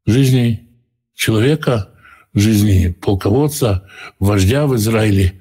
[0.06, 0.68] жизни
[1.14, 1.90] человека,
[2.32, 5.40] жизни полководца, вождя в Израиле,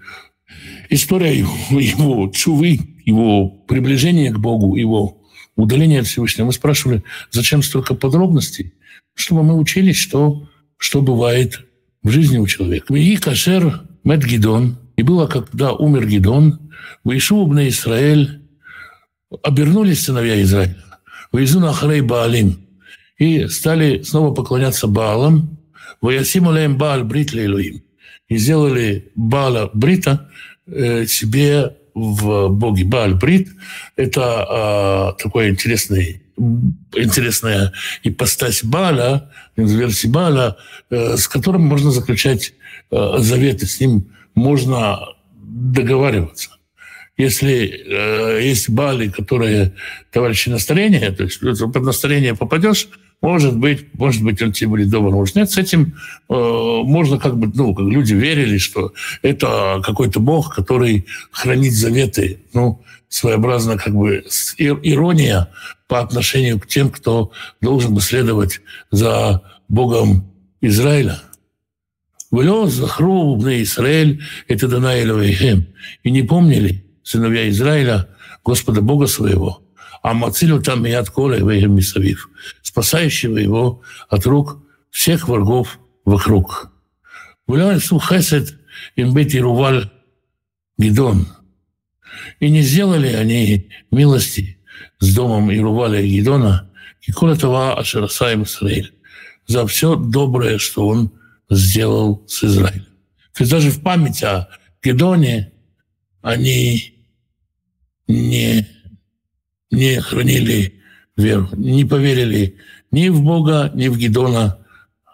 [0.90, 5.23] история его, его чувы, его приближения к Богу, его
[5.56, 6.48] удаления от Всевышнего.
[6.48, 8.74] Мы спрашивали, зачем столько подробностей?
[9.14, 11.62] Чтобы мы учились, что, что бывает
[12.02, 12.94] в жизни у человека.
[12.94, 16.60] И кашер мед Гидон, и было, когда умер Гидон,
[17.04, 18.42] в Ишуб Израиль
[19.42, 20.84] обернулись сыновья Израиля,
[21.32, 22.68] в Изуна Ахрей Баалим,
[23.18, 25.58] и стали снова поклоняться Баалам,
[26.02, 27.84] в Ясимулеем Баал Брит Лейлуим,
[28.28, 30.30] и сделали Баала Брита
[30.68, 33.50] э, себе в боге Бааль Брит.
[33.96, 36.24] Это э, такой интересный
[36.96, 40.56] интересная ипостась Бааля, версии Бааля,
[40.90, 42.54] э, с которым можно заключать
[42.92, 45.00] э, заветы, с ним можно
[45.36, 46.50] договариваться.
[47.18, 49.76] Если э, есть бали, которые
[50.12, 52.88] товарищи настроения, то есть под настроение попадешь,
[53.24, 55.50] может быть, может быть, он тебе будет добр, может нет.
[55.50, 55.96] С этим
[56.30, 62.42] э, можно как бы, ну, как люди верили, что это какой-то бог, который хранит заветы.
[62.54, 64.26] Ну, своеобразно как бы
[64.58, 65.50] ирония
[65.88, 67.32] по отношению к тем, кто
[67.62, 68.60] должен бы следовать
[68.92, 71.22] за богом Израиля.
[72.30, 75.66] «Влё захру на Израиль, это Данаилевый
[76.04, 78.10] И не помнили сыновья Израиля
[78.44, 79.63] Господа Бога своего,
[80.04, 82.30] а Мацилю там и от Коля Мисавив,
[82.62, 84.62] спасающего его от рук
[84.92, 86.72] всех врагов вокруг.
[87.48, 88.60] Хесед
[88.96, 89.90] им быть Ируваль
[90.78, 91.28] Гидон.
[92.40, 94.60] И не сделали они милости
[95.00, 96.70] с домом Ируваля и Гидона,
[97.02, 98.94] и коля това Ашерасаем Израиль,
[99.48, 101.12] за все доброе, что он
[101.50, 102.86] сделал с Израилем.
[103.34, 104.50] То есть даже в память о
[104.84, 105.54] Гедоне
[106.22, 106.94] они
[108.08, 108.68] не
[109.74, 110.82] не хранили
[111.18, 112.58] веру, не поверили
[112.92, 114.58] ни в Бога, ни в Гедона,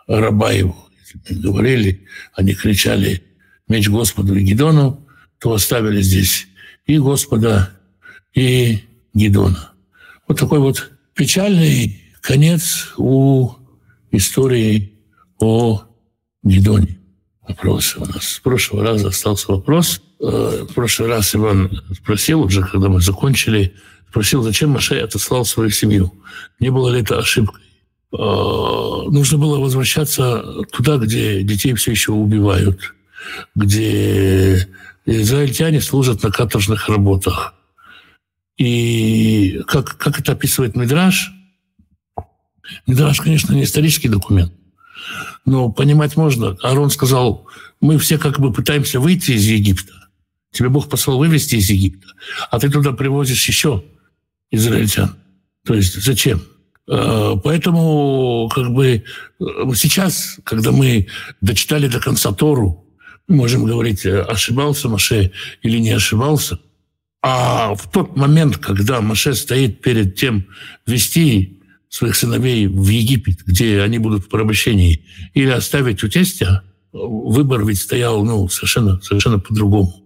[0.08, 0.52] раба.
[0.52, 0.74] Если
[1.42, 3.24] говорили, они кричали
[3.68, 5.08] «Меч Господу и Гедону»,
[5.40, 6.48] то оставили здесь
[6.86, 7.72] и Господа,
[8.34, 8.80] и
[9.14, 9.72] Гедона.
[10.28, 13.52] Вот такой вот печальный конец у
[14.12, 14.94] истории
[15.40, 15.84] о
[16.44, 17.00] Гедоне.
[17.48, 18.24] Вопросы у нас.
[18.24, 20.02] С прошлого раза остался вопрос.
[20.20, 23.74] Э, в прошлый раз Иван спросил уже, когда мы закончили,
[24.10, 26.12] Спросил, зачем Маше отослал свою семью.
[26.60, 27.62] Не было ли это ошибкой?
[28.12, 32.96] А, нужно было возвращаться туда, где детей все еще убивают,
[33.54, 34.68] где
[35.06, 37.54] израильтяне служат на каторжных работах.
[38.58, 41.32] И как, как это описывает Мидраш,
[42.88, 44.54] Мидраш, конечно, не исторический документ,
[45.46, 46.58] но понимать можно.
[46.64, 47.48] Арон сказал,
[47.80, 49.94] мы все как бы пытаемся выйти из Египта.
[50.52, 52.08] Тебе Бог послал вывести из Египта,
[52.50, 53.84] а ты туда привозишь еще
[54.52, 55.16] израильтян.
[55.66, 56.42] То есть зачем?
[56.90, 59.04] А, поэтому как бы
[59.76, 61.08] сейчас, когда мы
[61.42, 62.86] дочитали до конца Тору,
[63.28, 65.32] мы можем говорить, ошибался Маше
[65.62, 66.60] или не ошибался.
[67.22, 70.48] А в тот момент, когда Маше стоит перед тем
[70.88, 77.66] вести своих сыновей в Египет, где они будут в порабощении, или оставить у тестя, выбор
[77.66, 80.06] ведь стоял ну, совершенно, совершенно по-другому.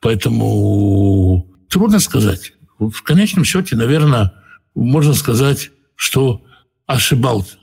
[0.00, 2.52] Поэтому трудно сказать
[2.90, 4.32] в конечном счете, наверное,
[4.74, 6.42] можно сказать, что
[6.86, 7.56] ошибался.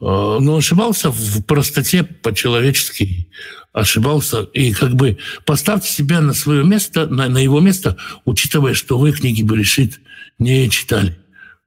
[0.00, 3.28] А, но ошибался в простоте по-человечески.
[3.72, 4.42] Ошибался.
[4.42, 9.12] И как бы поставьте себя на свое место, на, на его место, учитывая, что вы
[9.12, 10.00] книги Берешит
[10.38, 11.18] не читали.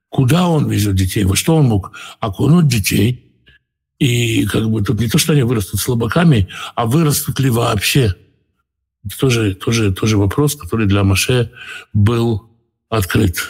[0.10, 1.24] Куда он везет детей?
[1.24, 3.34] Во что он мог окунуть детей?
[4.00, 8.14] И как бы тут не то, что они вырастут слабаками, а вырастут ли вообще?
[9.06, 11.52] Это тоже, тоже, тоже вопрос, который для Маше
[11.94, 12.50] был
[12.98, 13.50] открыт.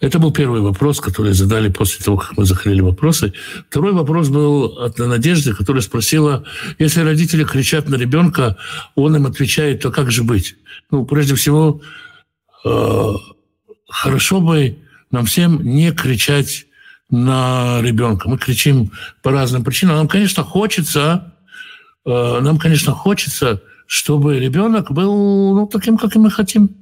[0.00, 3.32] Это был первый вопрос, который задали после того, как мы закрыли вопросы.
[3.68, 6.44] Второй вопрос был от Надежды, которая спросила,
[6.78, 8.56] если родители кричат на ребенка,
[8.94, 10.56] он им отвечает, то как же быть?
[10.92, 11.80] Ну, прежде всего,
[12.64, 13.12] э,
[13.88, 14.78] хорошо бы
[15.10, 16.66] нам всем не кричать
[17.10, 18.28] на ребенка.
[18.28, 18.92] Мы кричим
[19.22, 19.96] по разным причинам.
[19.96, 21.34] Нам, конечно, хочется,
[22.06, 26.81] э, нам, конечно, хочется, чтобы ребенок был ну, таким, как и мы хотим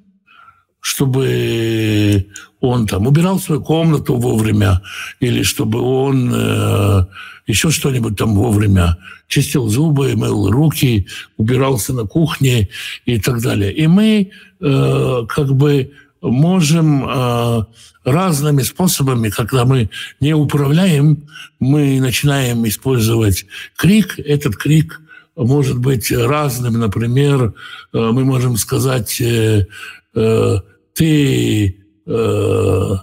[0.80, 2.26] чтобы
[2.60, 4.82] он там убирал свою комнату вовремя,
[5.20, 7.06] или чтобы он э,
[7.46, 8.96] еще что-нибудь там вовремя
[9.28, 12.68] чистил зубы, мыл руки, убирался на кухне
[13.06, 13.72] и так далее.
[13.72, 17.64] И мы э, как бы можем э,
[18.04, 19.90] разными способами, когда мы
[20.20, 21.28] не управляем,
[21.60, 24.18] мы начинаем использовать крик.
[24.18, 25.00] Этот крик
[25.36, 26.74] может быть разным.
[26.74, 27.54] Например,
[27.92, 29.20] э, мы можем сказать...
[29.20, 29.66] Э,
[30.14, 30.57] э,
[30.94, 32.94] ты, э,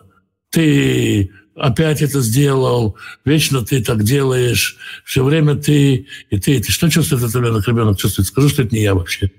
[0.50, 6.62] ты опять это сделал, вечно ты так делаешь, все время ты и ты.
[6.62, 7.68] Ты что чувствует этот ребенок?
[7.68, 8.28] Ребенок чувствует.
[8.28, 9.32] Скажу, что это не я вообще.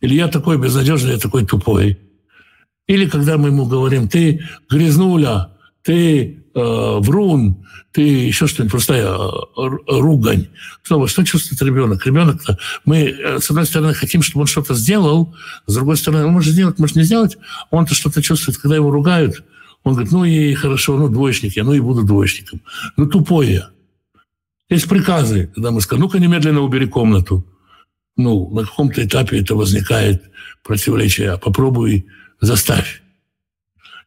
[0.00, 1.98] Или я такой безнадежный, я такой тупой.
[2.86, 5.53] Или когда мы ему говорим, ты грязнуля,
[5.84, 10.48] ты э, врун, ты еще что-нибудь, простая э, ругань.
[10.82, 12.04] Снова, что чувствует ребенок?
[12.06, 16.32] Ребенок-то, мы, э, с одной стороны, хотим, чтобы он что-то сделал, с другой стороны, он
[16.32, 17.36] может сделать, может не сделать,
[17.70, 19.44] он-то что-то чувствует, когда его ругают,
[19.82, 22.62] он говорит, ну и хорошо, ну двоечник я, ну и буду двоечником.
[22.96, 23.70] Ну тупой я.
[24.70, 27.46] Есть приказы, когда мы скажем, ну-ка немедленно убери комнату.
[28.16, 30.22] Ну, на каком-то этапе это возникает
[30.62, 32.06] противоречие, а попробуй
[32.40, 33.03] заставь.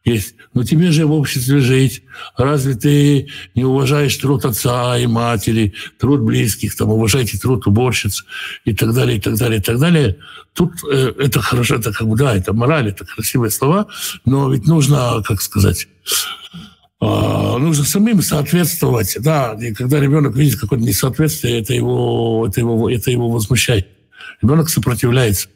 [0.08, 0.34] Есть.
[0.54, 2.02] Но тебе же в обществе жить.
[2.36, 8.24] Разве ты не уважаешь труд отца и матери, труд близких, там, уважайте труд уборщиц
[8.64, 10.16] и так далее, и так далее, и так далее.
[10.54, 13.86] Тут э, это хорошо, это как бы, да, это мораль, это красивые слова,
[14.24, 15.86] но ведь нужно, как сказать,
[17.00, 19.16] э, нужно самим соответствовать.
[19.20, 23.86] Да, и когда ребенок видит какое-то несоответствие, это его, это его, это его возмущает.
[24.42, 25.48] Ребенок сопротивляется.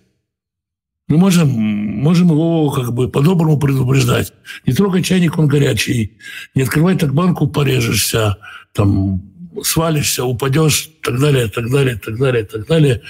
[1.13, 4.33] Мы можем, можем его как бы по-доброму предупреждать.
[4.65, 6.17] Не трогай чайник, он горячий.
[6.55, 8.39] Не открывай так банку, порежешься.
[8.73, 9.23] Там
[9.63, 13.03] свалишься, упадешь, так далее, так далее, так далее, так далее.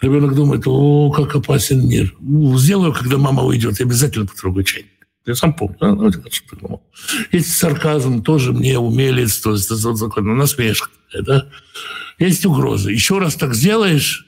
[0.00, 2.14] Ребенок думает, о, как опасен мир.
[2.20, 4.92] Ну, сделаю, когда мама уйдет, я обязательно потрогаю чайник.
[5.26, 5.76] Я сам помню.
[5.80, 5.92] Да?
[5.92, 6.82] Ну,
[7.32, 10.88] есть сарказм, тоже мне умелец, то есть это закон, насмешка.
[11.20, 11.48] Да?
[12.20, 12.92] Есть угрозы.
[12.92, 14.24] Еще раз так сделаешь,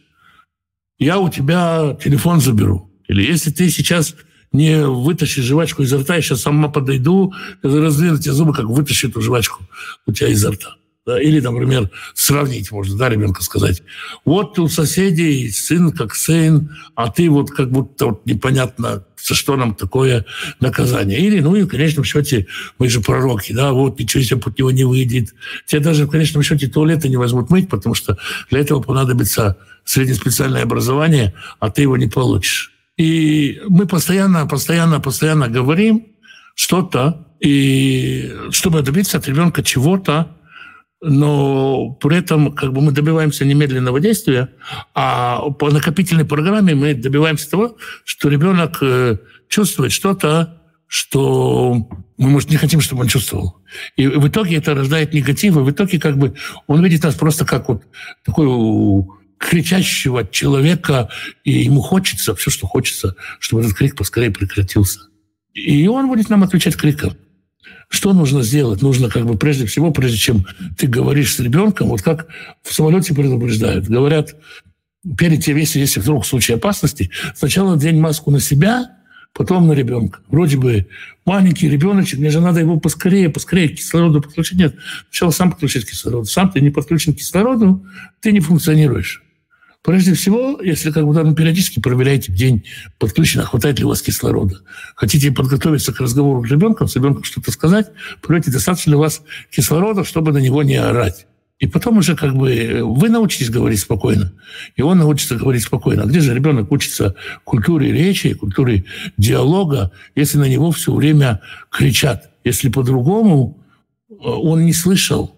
[0.99, 2.86] я у тебя телефон заберу.
[3.09, 4.15] Или если ты сейчас
[4.53, 9.21] не вытащишь жвачку изо рта, я сейчас сама подойду, раздвину тебе зубы, как вытащу эту
[9.21, 9.65] жвачку
[10.07, 10.77] у тебя изо рта.
[11.07, 11.21] Да?
[11.21, 13.83] Или, например, сравнить можно, да, ребенка сказать.
[14.25, 19.57] Вот у соседей сын как сын, а ты вот как будто вот непонятно, за что
[19.57, 20.27] нам такое
[20.59, 21.21] наказание.
[21.21, 22.49] Или, ну и в конечном счете,
[22.79, 25.33] мы же пророки, да, вот ничего себе под него не выйдет.
[25.67, 28.19] Тебе даже в конечном счете туалеты не возьмут мыть, потому что
[28.51, 32.76] для этого понадобится среднеспециальное образование, а ты его не получишь.
[32.97, 36.07] И мы постоянно, постоянно, постоянно говорим
[36.55, 40.37] что-то, и чтобы добиться от ребенка чего-то,
[41.03, 44.49] но при этом как бы мы добиваемся немедленного действия,
[44.95, 49.19] а по накопительной программе мы добиваемся того, что ребенок э,
[49.49, 51.87] чувствует что-то, что
[52.17, 53.59] мы, может, не хотим, чтобы он чувствовал.
[53.97, 56.35] И в итоге это рождает негатив, и в итоге как бы
[56.67, 57.83] он видит нас просто как вот
[58.25, 58.47] такой
[59.39, 61.09] кричащего человека,
[61.45, 65.01] и ему хочется, все, что хочется, чтобы этот крик поскорее прекратился.
[65.55, 67.15] И он будет нам отвечать криком.
[67.89, 68.83] Что нужно сделать?
[68.83, 72.27] Нужно как бы прежде всего, прежде чем ты говоришь с ребенком, вот как
[72.63, 74.35] в самолете предупреждают, говорят,
[75.17, 78.91] перед тем, если, если вдруг в случае опасности, сначала надень маску на себя,
[79.33, 80.21] потом на ребенка.
[80.29, 80.87] Вроде бы
[81.25, 84.59] маленький ребеночек, мне же надо его поскорее, поскорее кислороду подключить.
[84.59, 84.75] Нет,
[85.11, 86.25] сначала сам подключить к кислороду.
[86.25, 87.85] Сам ты не подключен к кислороду,
[88.21, 89.23] ты не функционируешь.
[89.87, 92.65] Прежде всего, если как бы там периодически проверяете в день,
[92.99, 94.61] подключено, хватает ли у вас кислорода.
[94.97, 99.23] Хотите подготовиться к разговору с ребенком, с ребенком что-то сказать, проверьте, достаточно ли у вас
[99.49, 101.29] кислорода, чтобы на него не орать.
[101.61, 104.33] И потом уже как бы вы научитесь говорить спокойно,
[104.75, 106.03] и он научится говорить спокойно.
[106.03, 107.15] А где же ребенок учится
[107.45, 112.33] культуре речи, культуре диалога, если на него все время кричат?
[112.43, 113.65] Если по-другому
[114.11, 115.37] э, он не слышал.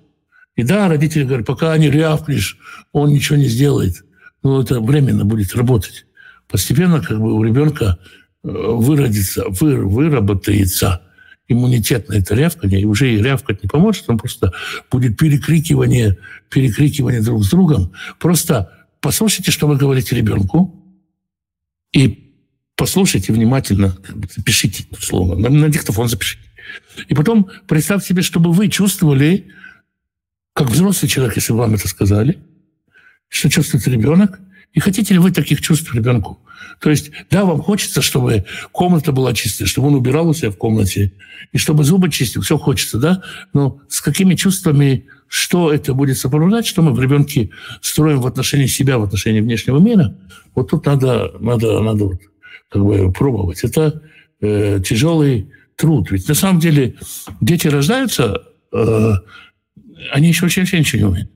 [0.57, 2.57] И да, родители говорят, пока не рявкнешь,
[2.93, 4.05] он ничего не сделает
[4.43, 6.07] ну, это временно будет работать.
[6.49, 7.99] Постепенно как бы у ребенка
[8.45, 11.03] э, выродится, вы, выработается
[11.49, 14.53] иммунитет на это рявкание, и уже и рявкать не поможет, он просто
[14.91, 16.19] будет перекрикивание,
[16.51, 17.93] перекрикивание друг с другом.
[18.19, 18.71] Просто
[19.01, 20.75] послушайте, что вы говорите ребенку,
[21.93, 22.35] и
[22.77, 23.97] послушайте внимательно,
[24.37, 26.43] запишите слово, на, на диктофон запишите.
[27.09, 29.51] И потом представьте себе, чтобы вы чувствовали,
[30.53, 32.39] как взрослый человек, если вам это сказали,
[33.29, 34.41] что чувствует ребенок,
[34.73, 36.39] и хотите ли вы таких чувств ребенку.
[36.81, 40.57] То есть, да, вам хочется, чтобы комната была чистая, чтобы он убирал у себя в
[40.57, 41.13] комнате,
[41.53, 43.23] и чтобы зубы чистил, все хочется, да,
[43.53, 47.51] но с какими чувствами, что это будет сопровождать, что мы в ребенке
[47.81, 50.15] строим в отношении себя, в отношении внешнего мира,
[50.55, 52.21] вот тут надо, надо, надо вот,
[52.69, 53.65] как бы пробовать.
[53.65, 54.03] Это
[54.41, 56.11] э, тяжелый труд.
[56.11, 56.97] Ведь на самом деле
[57.41, 59.13] дети рождаются, э,
[60.13, 61.31] они еще вообще ничего не умеют.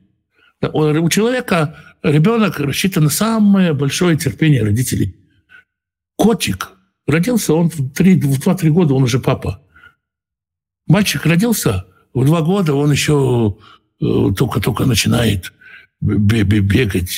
[0.73, 5.17] У человека ребенок рассчитан на самое большое терпение родителей.
[6.17, 6.71] Котик
[7.07, 9.61] родился, он в 2-3 года, он уже папа.
[10.87, 13.57] Мальчик родился, в 2 года он еще
[14.01, 14.05] э,
[14.37, 15.53] только-только начинает
[16.01, 17.17] бегать,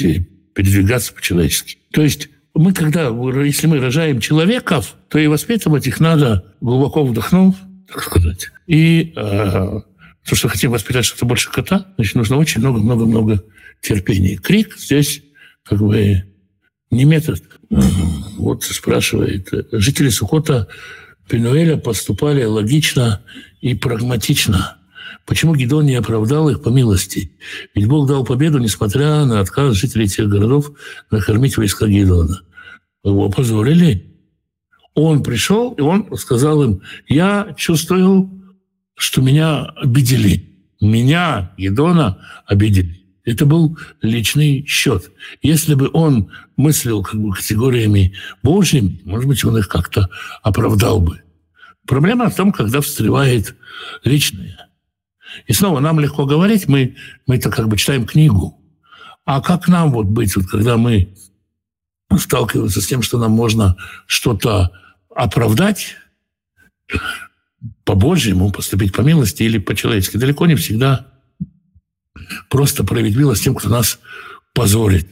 [0.54, 1.78] передвигаться по-человечески.
[1.92, 3.08] То есть мы когда,
[3.42, 7.56] если мы рожаем человеков, то и воспитывать их надо глубоко вдохнув,
[7.88, 9.80] так сказать, и э,
[10.26, 13.44] то, что хотим воспитать что-то больше кота, значит, нужно очень много-много-много
[13.80, 14.36] терпения.
[14.36, 15.22] Крик здесь
[15.62, 16.24] как бы
[16.90, 17.42] не метод.
[18.38, 20.68] Вот спрашивает, жители Сухота
[21.28, 23.22] Пенуэля поступали логично
[23.60, 24.78] и прагматично.
[25.26, 27.32] Почему Гидон не оправдал их по милости?
[27.74, 30.72] Ведь Бог дал победу, несмотря на отказ жителей тех городов
[31.10, 32.42] накормить войска Гидона.
[33.02, 34.10] Его позволили.
[34.94, 38.33] Он пришел, и он сказал им, я чувствую
[38.96, 40.50] что меня обидели.
[40.80, 43.04] Меня, Едона, обидели.
[43.24, 45.10] Это был личный счет.
[45.40, 50.10] Если бы он мыслил как бы категориями Божьими, может быть, он их как-то
[50.42, 51.22] оправдал бы.
[51.86, 53.56] Проблема в том, когда встревает
[54.04, 54.70] личное.
[55.46, 58.60] И снова нам легко говорить, мы, мы это как бы читаем книгу.
[59.24, 61.14] А как нам вот быть, вот, когда мы
[62.16, 63.76] сталкиваемся с тем, что нам можно
[64.06, 64.70] что-то
[65.14, 65.96] оправдать
[67.84, 70.16] по-божьему, поступить по милости или по-человечески.
[70.16, 71.06] Далеко не всегда
[72.48, 73.98] просто проявить милость тем, кто нас
[74.54, 75.08] позорит.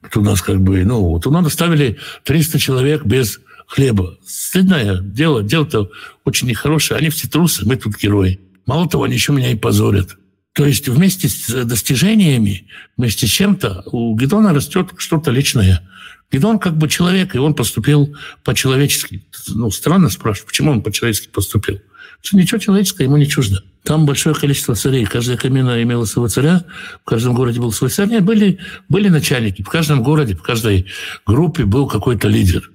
[0.00, 4.18] Кто нас как бы, ну, вот у нас оставили 300 человек без хлеба.
[4.26, 5.90] Стыдное дело, дело-то
[6.24, 6.98] очень нехорошее.
[6.98, 8.40] Они все трусы, мы тут герои.
[8.66, 10.16] Мало того, они еще меня и позорят.
[10.52, 15.82] То есть вместе с достижениями, вместе с чем-то у Гедона растет что-то личное.
[16.30, 19.24] Гедон как бы человек, и он поступил по-человечески.
[19.48, 21.80] Ну, странно спрашивать, почему он по-человечески поступил.
[22.22, 23.62] Что ничего человеческого ему не чуждо.
[23.84, 25.04] Там большое количество царей.
[25.04, 26.64] Каждая комина имела своего царя.
[27.02, 28.08] В каждом городе был свой царь.
[28.08, 28.58] Нет, были,
[28.88, 29.62] были начальники.
[29.62, 30.86] В каждом городе, в каждой
[31.26, 32.70] группе был какой-то лидер.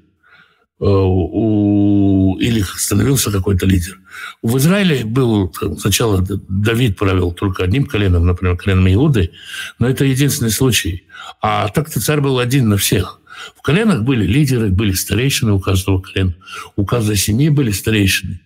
[0.81, 3.99] Э, у, или становился какой-то лидер.
[4.41, 9.31] В Израиле был сначала Давид правил только одним коленом, например, коленом Иуды,
[9.77, 11.05] но это единственный случай.
[11.41, 13.18] А так-то царь был один на всех.
[13.55, 16.35] В коленах были лидеры, были старейшины у каждого колена.
[16.75, 18.41] У каждой семьи были старейшины.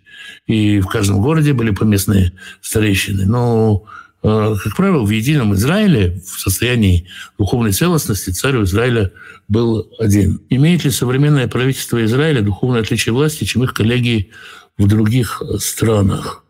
[0.48, 3.26] И в каждом городе были поместные старейшины.
[3.26, 3.86] Но
[4.24, 9.12] Э, как правило, в едином Израиле, в состоянии духовной целостности, царь Израиля
[9.50, 10.40] был один.
[10.50, 14.32] Имеет ли современное правительство Израиля духовное отличие власти, чем их коллеги
[14.78, 16.46] в других странах?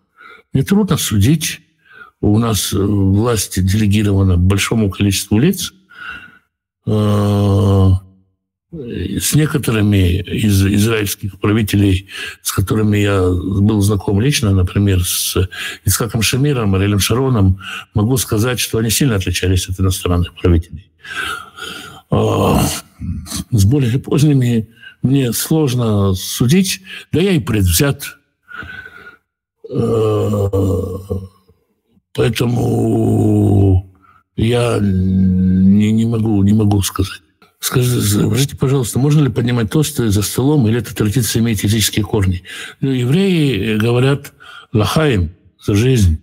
[0.54, 1.62] Мне трудно судить.
[2.22, 5.74] У нас власть делегирована большому количеству лиц.
[8.74, 12.08] Э, с некоторыми из израильских правителей,
[12.42, 15.38] с которыми я был знаком лично, например, с
[15.86, 17.60] Ицхаком Шамиром, Арелем Шароном,
[17.94, 20.92] могу сказать, что они сильно отличались от иностранных правителей.
[22.10, 22.64] А,
[23.52, 24.70] с более поздними
[25.04, 28.18] мне сложно судить, да я и предвзят.
[29.70, 30.50] А,
[32.14, 33.94] поэтому
[34.36, 37.23] я не, не, могу, не могу сказать.
[37.64, 42.44] Скажите, пожалуйста, можно ли поднимать тосты за столом, или эта традиция имеет физические корни?
[42.82, 44.34] Ну, евреи говорят
[44.74, 45.32] «лахаим»
[45.66, 46.22] за жизнь.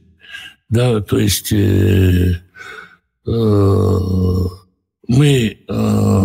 [0.69, 2.43] Да, то есть э,
[3.27, 3.99] э,
[5.09, 6.25] мы э,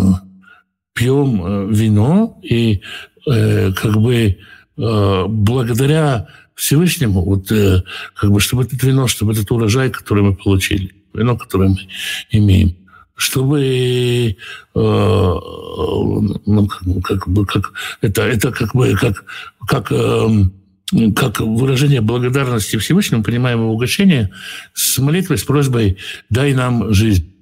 [0.92, 2.82] пьем э, вино, и
[3.26, 4.36] э, как бы
[4.76, 7.82] э, благодаря Всевышнему, вот, э,
[8.14, 11.88] как бы, чтобы это вино, чтобы этот урожай, который мы получили, вино, которое мы
[12.30, 12.76] имеем,
[13.16, 14.36] чтобы э,
[14.74, 16.68] ну,
[17.02, 19.24] как бы как это это как бы как
[19.66, 20.28] как э,
[21.16, 24.30] как выражение благодарности Всевышнему, принимаем его угощение
[24.72, 25.98] с молитвой, с просьбой
[26.30, 27.32] «дай нам жизнь».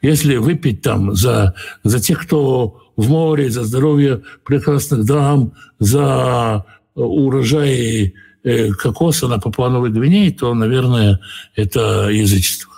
[0.00, 1.54] Если выпить там за,
[1.84, 6.64] за тех, кто в море, за здоровье прекрасных дам, за
[6.94, 11.20] урожай э, кокоса на Папуановой Гвинее, то, наверное,
[11.54, 12.72] это язычество.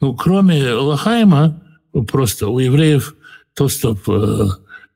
[0.00, 1.60] Ну, кроме Лахайма,
[1.92, 3.16] ну, просто у евреев
[3.54, 4.46] тостов э,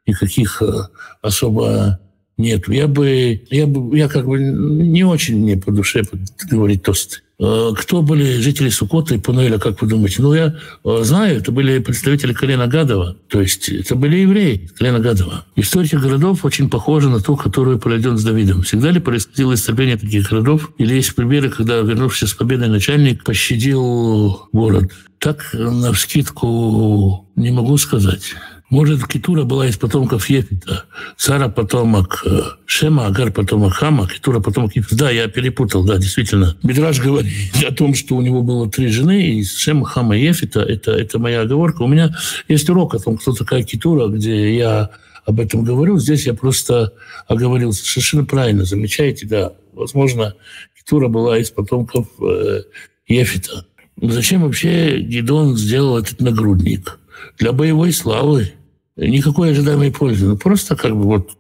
[0.07, 0.89] никаких э,
[1.21, 1.99] особо
[2.37, 2.69] нет.
[2.69, 6.03] Я бы, я бы, я как бы не очень мне по душе
[6.51, 7.22] говорить тосты.
[7.39, 10.23] Э, кто были жители Сукота и Пануэля, как вы думаете?
[10.23, 10.55] Ну, я
[10.85, 15.45] э, знаю, это были представители колена Гадова, то есть это были евреи колена Гадова.
[15.57, 18.63] История городов очень похожа на ту, которую проведен с Давидом.
[18.63, 20.71] Всегда ли происходило исцепление таких городов?
[20.79, 24.93] Или есть примеры, когда вернувшийся с победой начальник пощадил город?
[25.19, 28.35] Так, на вскидку, не могу сказать.
[28.73, 30.87] Может, Китура была из потомков Ефита.
[31.19, 34.97] Сара потомок э, Шема, Агар потомок Хама, Китура потомок Ефита.
[34.97, 36.57] Да, я перепутал, да, действительно.
[36.63, 37.31] Мидраж говорит
[37.69, 40.61] о том, что у него было три жены, и Шема, Хама Ефита.
[40.63, 41.83] Это, это моя оговорка.
[41.83, 42.17] У меня
[42.49, 44.89] есть урок о том, кто такая Китура, где я
[45.27, 45.99] об этом говорю.
[45.99, 46.95] Здесь я просто
[47.29, 47.85] оговорился.
[47.85, 49.53] Совершенно правильно, замечаете, да.
[49.75, 50.35] Возможно,
[50.79, 52.63] Китура была из потомков э,
[53.07, 53.67] Ефита.
[54.01, 56.99] Зачем вообще Гедон сделал этот нагрудник?
[57.37, 58.55] Для боевой славы.
[58.97, 60.27] Никакой ожидаемой пользы.
[60.27, 61.31] Ну, просто как бы вот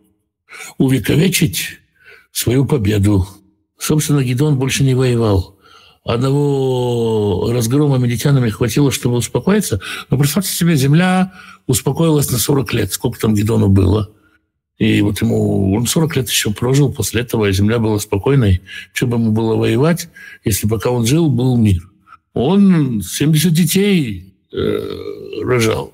[0.78, 1.78] увековечить
[2.32, 3.26] свою победу.
[3.78, 5.59] Собственно, Гедон больше не воевал.
[6.05, 9.80] Одного разгрома медитянами хватило, чтобы успокоиться.
[10.11, 11.32] Но представьте себе, земля
[11.66, 12.92] успокоилась на 40 лет.
[12.92, 14.11] Сколько там Гедону было?
[14.78, 18.62] И вот ему, он 40 лет еще прожил после этого, и земля была спокойной.
[18.92, 20.09] Что бы ему было воевать,
[20.44, 21.88] если пока он жил, был мир.
[22.34, 25.92] Он 70 детей э, рожал.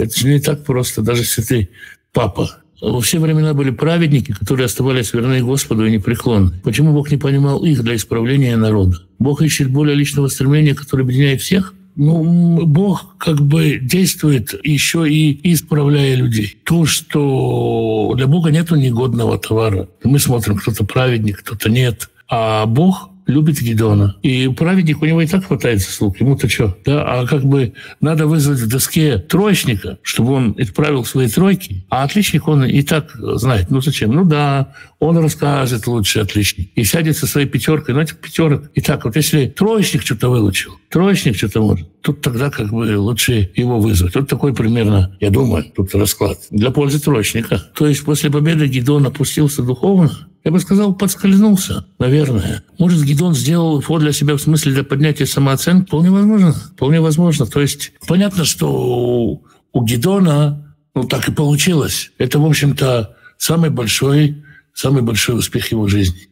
[0.00, 1.68] Это же не так просто, даже если ты
[2.12, 2.50] папа.
[2.80, 6.52] Во все времена были праведники, которые оставались верны Господу и непреклонны.
[6.64, 8.96] Почему Бог не понимал их для исправления народа?
[9.18, 11.74] Бог ищет более личного стремления, которое объединяет всех?
[11.96, 16.56] ну, Бог как бы действует еще и исправляя людей.
[16.64, 19.88] То, что для Бога нету негодного товара.
[20.02, 22.08] Мы смотрим, кто-то праведник, кто-то нет.
[22.28, 24.16] А Бог любит Гедеона.
[24.22, 26.20] И праведник у него и так хватает заслуг.
[26.20, 26.76] Ему-то что?
[26.84, 27.02] Да?
[27.04, 31.84] А как бы надо вызвать в доске троечника, чтобы он исправил свои тройки.
[31.88, 33.70] А отличник он и так знает.
[33.70, 34.12] Ну зачем?
[34.12, 36.70] Ну да, он расскажет лучше отличник.
[36.74, 37.94] И сядет со своей пятеркой.
[37.94, 38.70] Ну этих пятерок.
[38.74, 43.50] И так вот, если троечник что-то выучил, троечник что-то может, тут тогда как бы лучше
[43.54, 44.14] его вызвать.
[44.14, 47.58] Вот такой примерно, я думаю, тут расклад для пользы троечника.
[47.74, 50.10] То есть после победы Гедеон опустился духовно,
[50.42, 52.64] я бы сказал, подскользнулся, наверное.
[52.78, 55.86] Может, Гидон сделал его для себя в смысле для поднятия самооценки?
[55.86, 56.52] Вполне возможно.
[56.52, 57.46] Вполне возможно.
[57.46, 62.12] То есть понятно, что у Гидона ну, так и получилось.
[62.16, 66.28] Это, в общем-то, самый большой, самый большой успех его жизни.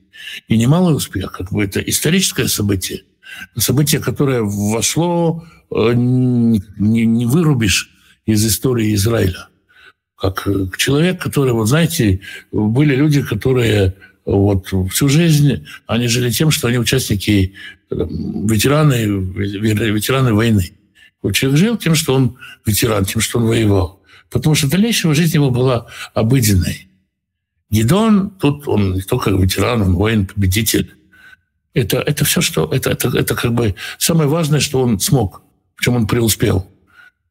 [0.48, 3.02] И немалый успех, как бы это историческое событие.
[3.56, 7.90] Событие, которое вошло, э, не, не вырубишь
[8.24, 9.48] из истории Израиля
[10.18, 13.94] как э, человек, который, вот знаете, были люди, которые
[14.24, 17.54] вот всю жизнь они жили тем, что они участники,
[17.90, 20.72] э, ветераны, ветераны войны.
[21.22, 24.02] Вот человек жил тем, что он ветеран, тем, что он воевал.
[24.30, 26.88] Потому что дальнейшая жизнь его была обыденной.
[27.70, 30.94] Гидон, тут он не только ветеран, он воин, победитель.
[31.74, 32.68] Это, это все, что...
[32.72, 35.42] Это, это, это как бы самое важное, что он смог,
[35.76, 36.66] в чем он преуспел.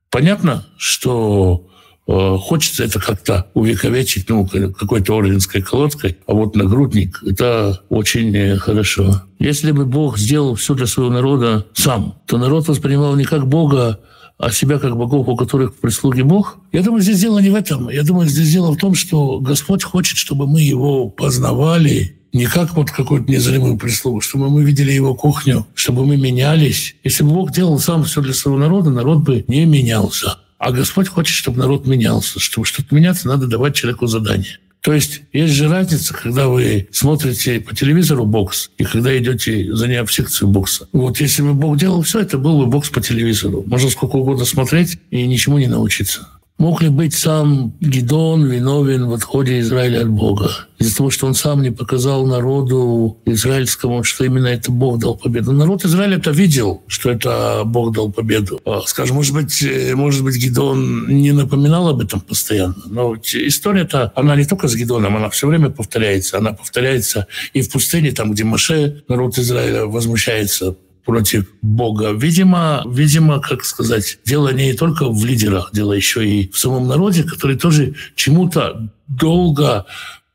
[0.09, 1.76] Понятно, что Э,
[2.07, 9.23] хочется это как-то увековечить, ну, какой-то орденской колодкой, а вот нагрудник– это очень хорошо.
[9.39, 13.99] Если бы Бог сделал все для своего народа сам, то народ воспринимал не как Бога,
[14.37, 16.59] а себя как богов, у которых в прислуге Бог.
[16.71, 17.89] Я думаю, здесь дело не в этом.
[17.89, 22.75] Я думаю, здесь дело в том, что Господь хочет, чтобы мы Его познавали, не как
[22.75, 26.95] вот какую-то незримую прислугу, чтобы мы видели его кухню, чтобы мы менялись.
[27.03, 30.37] Если бы Бог делал сам все для своего народа, народ бы не менялся.
[30.57, 32.39] А Господь хочет, чтобы народ менялся.
[32.39, 34.59] Чтобы что-то меняться, надо давать человеку задание.
[34.81, 40.11] То есть есть же разница, когда вы смотрите по телевизору бокс и когда идете заняв
[40.11, 40.87] секцию бокса.
[40.93, 43.63] Вот если бы Бог делал все, это был бы бокс по телевизору.
[43.67, 46.27] Можно сколько угодно смотреть и ничему не научиться.
[46.57, 50.49] Мог ли быть сам Гидон виновен в отходе Израиля от Бога?
[50.79, 55.51] Из-за того, что он сам не показал народу израильскому, что именно это Бог дал победу.
[55.51, 58.59] Народ Израиля это видел, что это Бог дал победу.
[58.65, 62.75] А, скажем, может быть, э, может быть, Гидон не напоминал об этом постоянно.
[62.87, 66.39] Но история-то, она не только с Гидоном, она все время повторяется.
[66.39, 70.75] Она повторяется и в пустыне, там, где Маше, народ Израиля возмущается
[71.07, 72.11] против Бога.
[72.11, 77.23] Видимо, видимо, как сказать, дело не только в лидерах, дело еще и в самом народе,
[77.23, 79.85] который тоже чему-то долго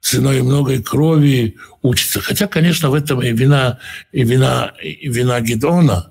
[0.00, 2.22] ценой многой крови учится.
[2.22, 3.80] Хотя, конечно, в этом и вина,
[4.12, 6.10] и вина, и вина Гедона,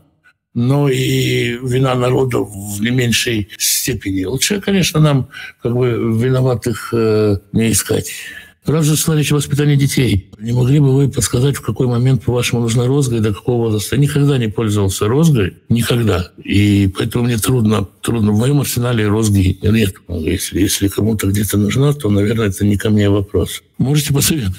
[0.53, 4.25] но и вина народа в не меньшей степени.
[4.25, 5.29] Лучше, конечно, нам
[5.63, 8.11] как бы виноватых э, не искать.
[8.67, 12.87] Раз же смотрите воспитание детей, не могли бы вы подсказать, в какой момент, по-вашему, нужна
[12.87, 13.95] розга и до какого возраста?
[13.95, 16.31] Я никогда не пользовался розгой, никогда.
[16.43, 18.31] И поэтому мне трудно, трудно.
[18.31, 19.95] В моем арсенале розги нет.
[20.09, 23.61] Если, если кому-то где-то нужна, то, наверное, это не ко мне вопрос.
[23.77, 24.55] Можете посоветовать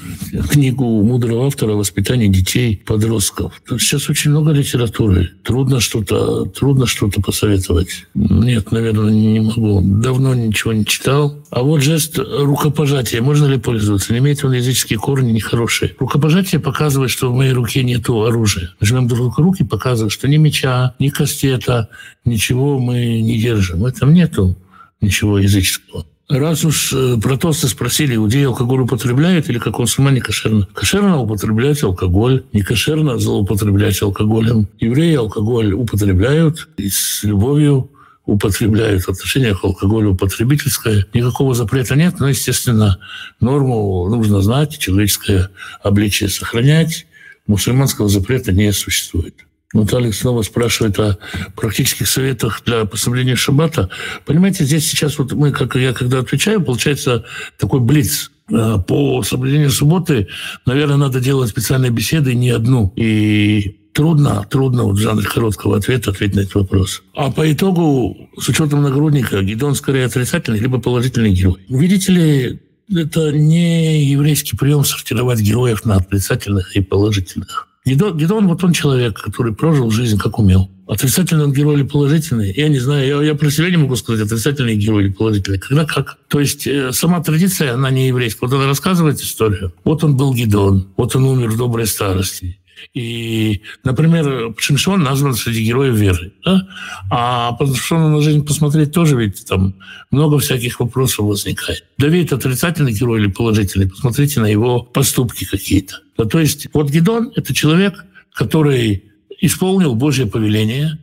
[0.51, 3.53] книгу мудрого автора «Воспитание детей, подростков».
[3.67, 5.31] Тут сейчас очень много литературы.
[5.45, 8.07] Трудно что-то, трудно что-то посоветовать.
[8.15, 9.81] Нет, наверное, не могу.
[9.81, 11.37] Давно ничего не читал.
[11.51, 13.23] А вот жест рукопожатия.
[13.23, 14.13] Можно ли пользоваться?
[14.13, 15.72] Не имеет он языческие корни нехорошие.
[15.99, 18.75] Рукопожатие показывает, что в моей руке нет оружия.
[18.81, 21.89] Жмем друг руки, показывает, что ни меча, ни кастета,
[22.25, 23.81] ничего мы не держим.
[23.81, 24.57] В этом нету
[25.01, 26.05] ничего языческого.
[26.29, 30.67] Раз уж э, про тосты спросили, иудеи алкоголь употребляют или как он сама не кошерно?
[30.73, 34.67] Кошерно употреблять алкоголь, не кошерно злоупотреблять алкоголем.
[34.81, 37.91] Евреи алкоголь употребляют и с любовью
[38.25, 41.07] употребляют в отношениях к алкоголю потребительское.
[41.13, 42.99] Никакого запрета нет, но, естественно,
[43.41, 45.51] норму нужно знать, человеческое
[45.83, 47.07] обличие сохранять.
[47.47, 49.35] Мусульманского запрета не существует.
[49.73, 51.19] Вот Алекс снова спрашивает о
[51.57, 53.89] практических советах для поставления шаббата.
[54.27, 57.25] Понимаете, здесь сейчас вот мы, как я когда отвечаю, получается
[57.59, 58.31] такой блиц.
[58.51, 60.29] Э, по соблюдению субботы,
[60.67, 62.93] наверное, надо делать специальные беседы, не одну.
[62.97, 67.03] И трудно, трудно вот в жанре короткого ответа ответить на этот вопрос.
[67.15, 71.57] А по итогу, с учетом нагрудника, Гидон скорее отрицательный, либо положительный герой.
[71.69, 72.61] Видите ли,
[72.95, 77.69] это не еврейский прием сортировать героев на отрицательных и положительных.
[77.85, 80.71] Гедон, Гедон, вот он человек, который прожил жизнь как умел.
[80.87, 82.53] Отрицательный он герой или положительный?
[82.55, 85.59] Я не знаю, я, я про себя не могу сказать, отрицательный герой или положительный.
[85.59, 86.19] Когда как?
[86.29, 88.47] То есть э, сама традиция, она не еврейская.
[88.47, 89.73] Вот она рассказывает историю.
[89.85, 92.59] Вот он был Гедон, вот он умер в доброй старости.
[92.95, 96.33] И, например, Шимшон назван среди героев веры.
[96.45, 96.69] Да?
[97.11, 99.75] А по Шимшону на жизнь посмотреть тоже ведь там
[100.11, 101.85] много всяких вопросов возникает.
[101.99, 103.89] Давид отрицательный герой или положительный?
[103.89, 106.01] Посмотрите на его поступки какие-то.
[106.17, 109.05] Да, то есть вот Гедон– это человек, который
[109.41, 110.99] исполнил Божье повеление,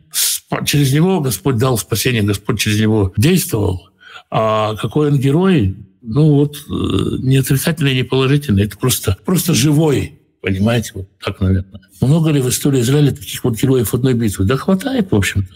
[0.64, 3.88] через него Господь дал спасение, Господь через него действовал.
[4.30, 10.19] А какой он герой, ну вот, э, не отрицательный, не положительный, это просто, просто живой
[10.40, 11.80] Понимаете, вот так, наверное.
[12.00, 14.46] Много ли в истории Израиля таких вот героев одной битвы?
[14.46, 15.54] Да хватает, в общем-то.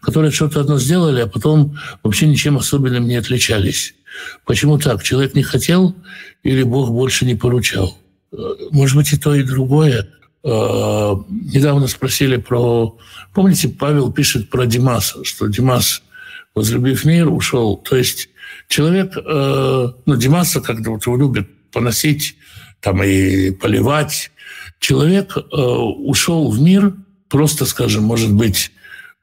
[0.00, 3.94] Которые что-то одно сделали, а потом вообще ничем особенным не отличались.
[4.44, 5.02] Почему так?
[5.02, 5.94] Человек не хотел
[6.42, 7.98] или Бог больше не поручал?
[8.70, 10.08] Может быть, и то, и другое.
[10.44, 12.98] А, недавно спросили про...
[13.34, 16.02] Помните, Павел пишет про Димаса, что Димас,
[16.54, 17.76] возлюбив мир, ушел.
[17.76, 18.28] То есть
[18.68, 22.36] человек, э, ну, Димаса как-то вот его любят поносить
[22.80, 24.30] там и поливать.
[24.78, 26.94] Человек э, ушел в мир,
[27.28, 28.72] просто, скажем, может быть,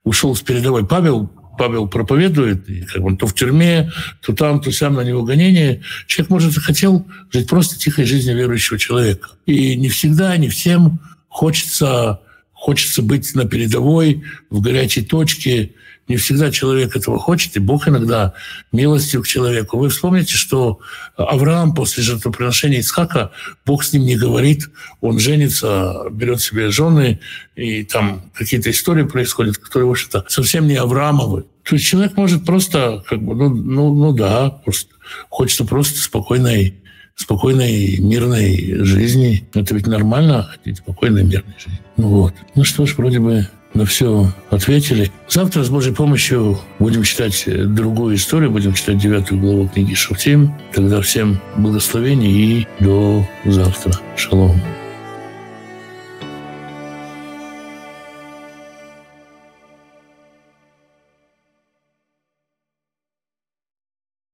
[0.03, 0.86] ушел с передовой.
[0.86, 3.91] Павел Павел проповедует, и как он то в тюрьме,
[4.22, 5.82] то там, то сам на него гонение.
[6.08, 9.30] Человек, может, захотел жить просто тихой жизнью верующего человека.
[9.45, 10.99] И не всегда, не всем
[11.30, 12.20] хочется,
[12.51, 15.74] хочется быть на передовой, в горячей точке,
[16.08, 18.34] не всегда человек этого хочет, и Бог иногда
[18.72, 19.78] милостью к человеку.
[19.78, 20.80] Вы вспомните, что
[21.18, 23.32] Авраам после жертвоприношения Ицхака,
[23.66, 24.70] Бог с ним не говорит,
[25.01, 27.20] он женится, берет себе жены,
[27.56, 31.45] и там какие-то истории происходят, которые, в общем-то, совсем не Авраамовы.
[31.64, 34.93] То есть человек может просто, как бы, ну, ну, ну да, просто,
[35.30, 36.76] хочется просто спокойной
[37.16, 39.47] спокойной, мирной жизни.
[39.53, 41.80] Это ведь нормально, хотеть спокойной, мирной жизни.
[41.97, 42.34] Ну вот.
[42.56, 45.11] Ну что ж, вроде бы на все ответили.
[45.30, 50.53] Завтра с Божьей помощью будем читать другую историю, будем читать девятую главу книги Шуфтим.
[50.73, 53.93] Тогда всем благословений и до завтра.
[54.15, 54.59] Шалом.